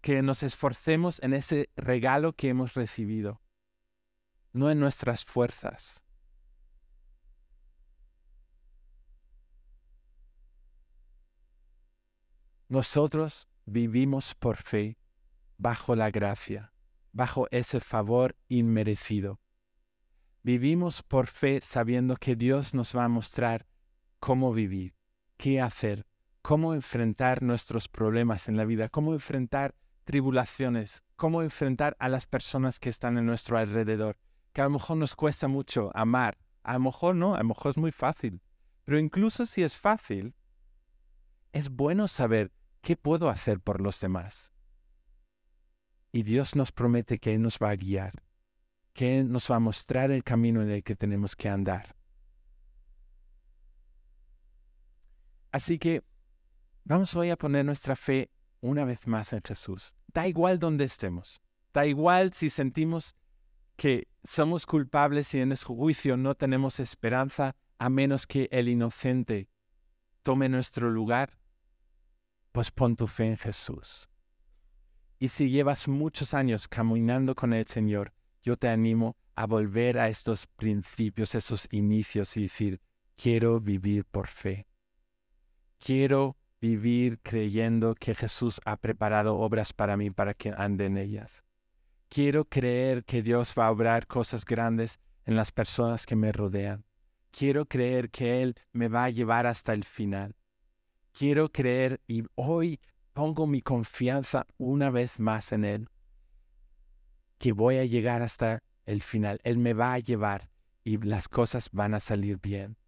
Que 0.00 0.22
nos 0.22 0.42
esforcemos 0.42 1.22
en 1.22 1.34
ese 1.34 1.68
regalo 1.76 2.32
que 2.32 2.48
hemos 2.48 2.72
recibido. 2.72 3.42
No 4.54 4.70
en 4.70 4.80
nuestras 4.80 5.26
fuerzas, 5.26 6.02
Nosotros 12.72 13.50
vivimos 13.66 14.34
por 14.34 14.56
fe 14.56 14.96
bajo 15.58 15.94
la 15.94 16.10
gracia, 16.10 16.72
bajo 17.12 17.46
ese 17.50 17.80
favor 17.80 18.34
inmerecido. 18.48 19.40
Vivimos 20.42 21.02
por 21.02 21.26
fe 21.26 21.60
sabiendo 21.60 22.16
que 22.16 22.34
Dios 22.34 22.72
nos 22.72 22.96
va 22.96 23.04
a 23.04 23.10
mostrar 23.10 23.66
cómo 24.20 24.54
vivir, 24.54 24.94
qué 25.36 25.60
hacer, 25.60 26.06
cómo 26.40 26.72
enfrentar 26.72 27.42
nuestros 27.42 27.88
problemas 27.88 28.48
en 28.48 28.56
la 28.56 28.64
vida, 28.64 28.88
cómo 28.88 29.12
enfrentar 29.12 29.74
tribulaciones, 30.04 31.02
cómo 31.16 31.42
enfrentar 31.42 31.94
a 31.98 32.08
las 32.08 32.24
personas 32.24 32.78
que 32.78 32.88
están 32.88 33.18
en 33.18 33.26
nuestro 33.26 33.58
alrededor, 33.58 34.16
que 34.54 34.62
a 34.62 34.64
lo 34.64 34.70
mejor 34.70 34.96
nos 34.96 35.14
cuesta 35.14 35.46
mucho 35.46 35.90
amar, 35.92 36.38
a 36.62 36.72
lo 36.72 36.80
mejor 36.80 37.16
no, 37.16 37.34
a 37.34 37.38
lo 37.40 37.48
mejor 37.48 37.72
es 37.72 37.76
muy 37.76 37.92
fácil, 37.92 38.40
pero 38.86 38.98
incluso 38.98 39.44
si 39.44 39.62
es 39.62 39.76
fácil, 39.76 40.34
es 41.52 41.68
bueno 41.68 42.08
saber 42.08 42.50
¿qué 42.82 42.96
puedo 42.96 43.30
hacer 43.30 43.60
por 43.60 43.80
los 43.80 43.98
demás? 44.00 44.52
Y 46.12 46.24
Dios 46.24 46.54
nos 46.54 46.72
promete 46.72 47.18
que 47.18 47.32
Él 47.34 47.40
nos 47.40 47.58
va 47.58 47.70
a 47.70 47.76
guiar, 47.76 48.22
que 48.92 49.18
Él 49.18 49.32
nos 49.32 49.50
va 49.50 49.56
a 49.56 49.60
mostrar 49.60 50.10
el 50.10 50.22
camino 50.22 50.60
en 50.60 50.70
el 50.70 50.82
que 50.82 50.94
tenemos 50.94 51.34
que 51.34 51.48
andar. 51.48 51.96
Así 55.50 55.78
que 55.78 56.02
vamos 56.84 57.14
hoy 57.16 57.30
a 57.30 57.36
poner 57.36 57.64
nuestra 57.64 57.96
fe 57.96 58.30
una 58.60 58.84
vez 58.84 59.06
más 59.06 59.32
en 59.32 59.40
Jesús. 59.42 59.96
Da 60.08 60.26
igual 60.26 60.58
donde 60.58 60.84
estemos. 60.84 61.40
Da 61.72 61.86
igual 61.86 62.32
si 62.32 62.50
sentimos 62.50 63.16
que 63.76 64.08
somos 64.22 64.66
culpables 64.66 65.32
y 65.34 65.40
en 65.40 65.56
su 65.56 65.74
juicio 65.74 66.16
no 66.16 66.34
tenemos 66.34 66.80
esperanza 66.80 67.56
a 67.78 67.88
menos 67.88 68.26
que 68.26 68.48
el 68.52 68.68
inocente 68.68 69.48
tome 70.22 70.48
nuestro 70.48 70.90
lugar, 70.90 71.38
pues 72.52 72.70
pon 72.70 72.96
tu 72.96 73.06
fe 73.06 73.24
en 73.24 73.36
Jesús. 73.36 74.08
Y 75.18 75.28
si 75.28 75.50
llevas 75.50 75.88
muchos 75.88 76.34
años 76.34 76.68
caminando 76.68 77.34
con 77.34 77.52
el 77.52 77.66
Señor, 77.66 78.12
yo 78.42 78.56
te 78.56 78.68
animo 78.68 79.16
a 79.34 79.46
volver 79.46 79.98
a 79.98 80.08
estos 80.08 80.46
principios, 80.46 81.34
esos 81.34 81.66
inicios 81.70 82.36
y 82.36 82.42
decir, 82.42 82.80
quiero 83.16 83.60
vivir 83.60 84.04
por 84.04 84.26
fe. 84.26 84.66
Quiero 85.78 86.36
vivir 86.60 87.18
creyendo 87.22 87.94
que 87.94 88.14
Jesús 88.14 88.60
ha 88.64 88.76
preparado 88.76 89.36
obras 89.36 89.72
para 89.72 89.96
mí 89.96 90.10
para 90.10 90.34
que 90.34 90.52
ande 90.56 90.86
en 90.86 90.98
ellas. 90.98 91.44
Quiero 92.08 92.44
creer 92.44 93.04
que 93.04 93.22
Dios 93.22 93.54
va 93.58 93.66
a 93.66 93.70
obrar 93.70 94.06
cosas 94.06 94.44
grandes 94.44 95.00
en 95.24 95.34
las 95.34 95.50
personas 95.50 96.04
que 96.04 96.16
me 96.16 96.30
rodean. 96.30 96.84
Quiero 97.30 97.66
creer 97.66 98.10
que 98.10 98.42
Él 98.42 98.56
me 98.72 98.88
va 98.88 99.04
a 99.04 99.10
llevar 99.10 99.46
hasta 99.46 99.72
el 99.72 99.84
final. 99.84 100.36
Quiero 101.12 101.50
creer 101.50 102.00
y 102.06 102.24
hoy 102.34 102.80
pongo 103.12 103.46
mi 103.46 103.60
confianza 103.60 104.46
una 104.56 104.90
vez 104.90 105.20
más 105.20 105.52
en 105.52 105.64
Él, 105.64 105.88
que 107.38 107.52
voy 107.52 107.76
a 107.76 107.84
llegar 107.84 108.22
hasta 108.22 108.62
el 108.86 109.02
final. 109.02 109.38
Él 109.44 109.58
me 109.58 109.74
va 109.74 109.92
a 109.92 109.98
llevar 109.98 110.50
y 110.84 110.96
las 110.98 111.28
cosas 111.28 111.68
van 111.70 111.94
a 111.94 112.00
salir 112.00 112.38
bien, 112.38 112.78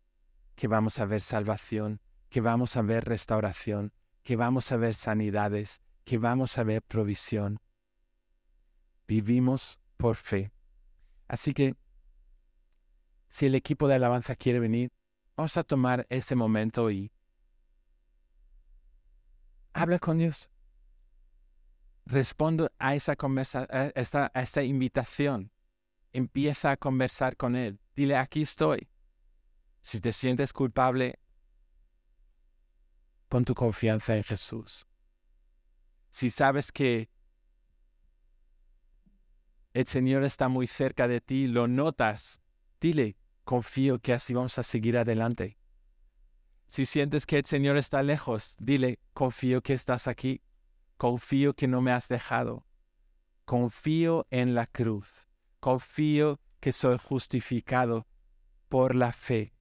que 0.55 0.69
vamos 0.69 0.99
a 1.01 1.05
ver 1.05 1.21
salvación, 1.21 2.01
que 2.31 2.41
vamos 2.41 2.77
a 2.77 2.83
ver 2.83 3.05
restauración, 3.05 3.93
que 4.23 4.37
vamos 4.37 4.73
a 4.73 4.79
ver 4.79 4.95
sanidades, 4.95 5.83
que 6.05 6.17
vamos 6.17 6.57
a 6.57 6.65
ver 6.65 6.83
provisión. 6.83 7.61
Vivimos 9.07 9.79
por 9.99 10.17
fe. 10.17 10.51
Así 11.29 11.53
que, 11.53 11.77
si 13.29 13.47
el 13.47 13.55
equipo 13.55 13.87
de 13.87 13.95
alabanza 13.95 14.35
quiere 14.35 14.61
venir, 14.61 14.91
vamos 15.37 15.57
a 15.59 15.65
tomar 15.65 16.07
este 16.09 16.35
momento 16.35 16.91
y 16.91 17.13
habla 19.75 19.99
con 19.99 20.19
Dios. 20.19 20.49
Respondo 22.07 22.71
a 22.79 22.95
esa, 22.95 23.17
conversa, 23.17 23.67
a 23.71 23.87
esta, 23.95 24.33
a 24.35 24.63
invitación. 24.63 25.51
Empieza 26.13 26.71
a 26.71 26.77
conversar 26.77 27.37
con 27.37 27.57
Él. 27.57 27.81
Dile, 27.97 28.17
aquí 28.17 28.43
estoy. 28.43 28.89
Si 29.83 30.01
te 30.01 30.13
sientes 30.13 30.53
culpable, 30.53 31.19
Pon 33.29 33.45
tu 33.45 33.55
confianza 33.55 34.17
en 34.17 34.23
Jesús. 34.23 34.87
Si 36.09 36.31
sabes 36.31 36.71
que 36.71 37.11
el 39.73 39.87
Señor 39.87 40.23
está 40.23 40.49
muy 40.49 40.69
cerca 40.69 41.09
de 41.09 41.21
ti, 41.21 41.49
lo 41.49 41.67
notas, 41.67 42.41
dile, 42.81 43.17
confío 43.43 43.99
que 43.99 44.13
así 44.13 44.35
vamos 44.35 44.57
a 44.59 44.63
seguir 44.63 44.97
adelante. 44.97 45.59
Si 46.67 46.87
sientes 46.87 47.27
que 47.27 47.39
el 47.39 47.45
Señor 47.45 47.77
está 47.77 48.03
lejos, 48.03 48.57
dile, 48.59 48.99
confío 49.13 49.63
que 49.63 49.75
estás 49.75 50.09
aquí, 50.09 50.43
confío 50.97 51.55
que 51.55 51.69
no 51.69 51.81
me 51.81 51.93
has 51.93 52.09
dejado, 52.09 52.67
confío 53.45 54.27
en 54.31 54.55
la 54.55 54.67
cruz, 54.67 55.09
confío 55.61 56.41
que 56.61 56.73
soy 56.73 56.99
justificado 56.99 58.07
por 58.69 58.95
la 58.95 59.13
fe, 59.13 59.55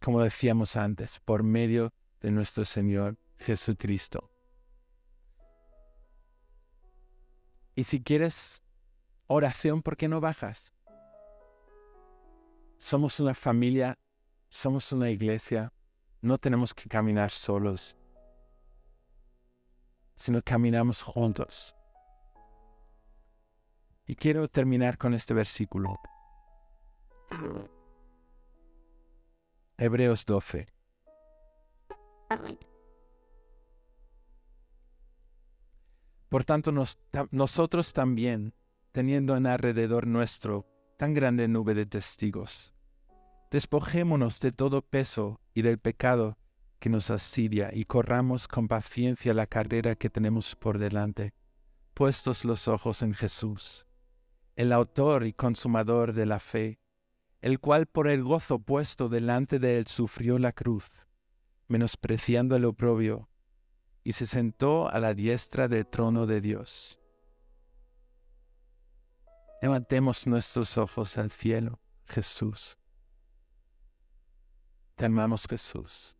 como 0.00 0.22
decíamos 0.22 0.76
antes, 0.76 1.18
por 1.20 1.42
medio 1.42 1.92
de 2.20 2.30
nuestro 2.30 2.64
Señor 2.64 3.18
Jesucristo. 3.38 4.30
Y 7.74 7.84
si 7.84 8.02
quieres 8.02 8.62
oración, 9.26 9.82
¿por 9.82 9.96
qué 9.96 10.08
no 10.08 10.20
bajas? 10.20 10.72
Somos 12.78 13.20
una 13.20 13.34
familia, 13.34 13.98
somos 14.48 14.92
una 14.92 15.10
iglesia, 15.10 15.72
no 16.20 16.38
tenemos 16.38 16.72
que 16.74 16.88
caminar 16.88 17.30
solos, 17.30 17.96
sino 20.14 20.42
caminamos 20.42 21.02
juntos. 21.02 21.74
Y 24.06 24.14
quiero 24.14 24.46
terminar 24.48 24.98
con 24.98 25.14
este 25.14 25.34
versículo. 25.34 25.96
Hebreos 29.76 30.24
12. 30.24 30.68
Por 36.28 36.44
tanto, 36.44 36.72
nosotros 37.30 37.92
también, 37.92 38.54
teniendo 38.92 39.36
en 39.36 39.46
alrededor 39.46 40.06
nuestro 40.06 40.66
tan 40.96 41.14
grande 41.14 41.48
nube 41.48 41.74
de 41.74 41.86
testigos, 41.86 42.75
despojémonos 43.50 44.40
de 44.40 44.52
todo 44.52 44.82
peso 44.82 45.40
y 45.54 45.62
del 45.62 45.78
pecado 45.78 46.38
que 46.78 46.88
nos 46.88 47.10
asidia 47.10 47.70
y 47.72 47.84
corramos 47.84 48.48
con 48.48 48.68
paciencia 48.68 49.34
la 49.34 49.46
carrera 49.46 49.96
que 49.96 50.10
tenemos 50.10 50.54
por 50.56 50.78
delante, 50.78 51.32
puestos 51.94 52.44
los 52.44 52.68
ojos 52.68 53.02
en 53.02 53.14
Jesús, 53.14 53.86
el 54.56 54.72
autor 54.72 55.26
y 55.26 55.32
consumador 55.32 56.12
de 56.12 56.26
la 56.26 56.38
fe, 56.38 56.78
el 57.40 57.60
cual 57.60 57.86
por 57.86 58.08
el 58.08 58.22
gozo 58.22 58.58
puesto 58.58 59.08
delante 59.08 59.58
de 59.58 59.78
él 59.78 59.86
sufrió 59.86 60.38
la 60.38 60.52
cruz 60.52 60.88
menospreciando 61.68 62.56
el 62.56 62.64
oprobio, 62.64 63.28
y 64.04 64.12
se 64.12 64.26
sentó 64.26 64.88
a 64.88 65.00
la 65.00 65.14
diestra 65.14 65.68
del 65.68 65.86
trono 65.86 66.26
de 66.26 66.40
Dios. 66.40 67.00
Levantemos 69.60 70.26
nuestros 70.26 70.78
ojos 70.78 71.18
al 71.18 71.30
cielo, 71.30 71.80
Jesús. 72.06 72.78
Te 74.96 75.04
amamos, 75.04 75.46
Jesús. 75.46 76.16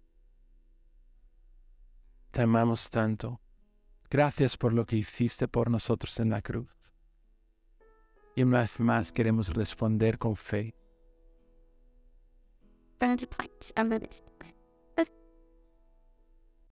Te 2.31 2.43
amamos 2.43 2.91
tanto. 2.91 3.41
Gracias 4.11 4.59
por 4.59 4.75
lo 4.75 4.85
que 4.85 4.97
hiciste 4.97 5.49
por 5.49 5.71
nosotros 5.71 6.21
en 6.21 6.29
la 6.29 6.43
cruz. 6.43 6.93
Y 8.35 8.43
una 8.43 8.61
vez 8.61 8.79
más 8.79 9.13
queremos 9.13 9.55
responder 9.55 10.19
con 10.19 10.37
fe. 10.37 10.75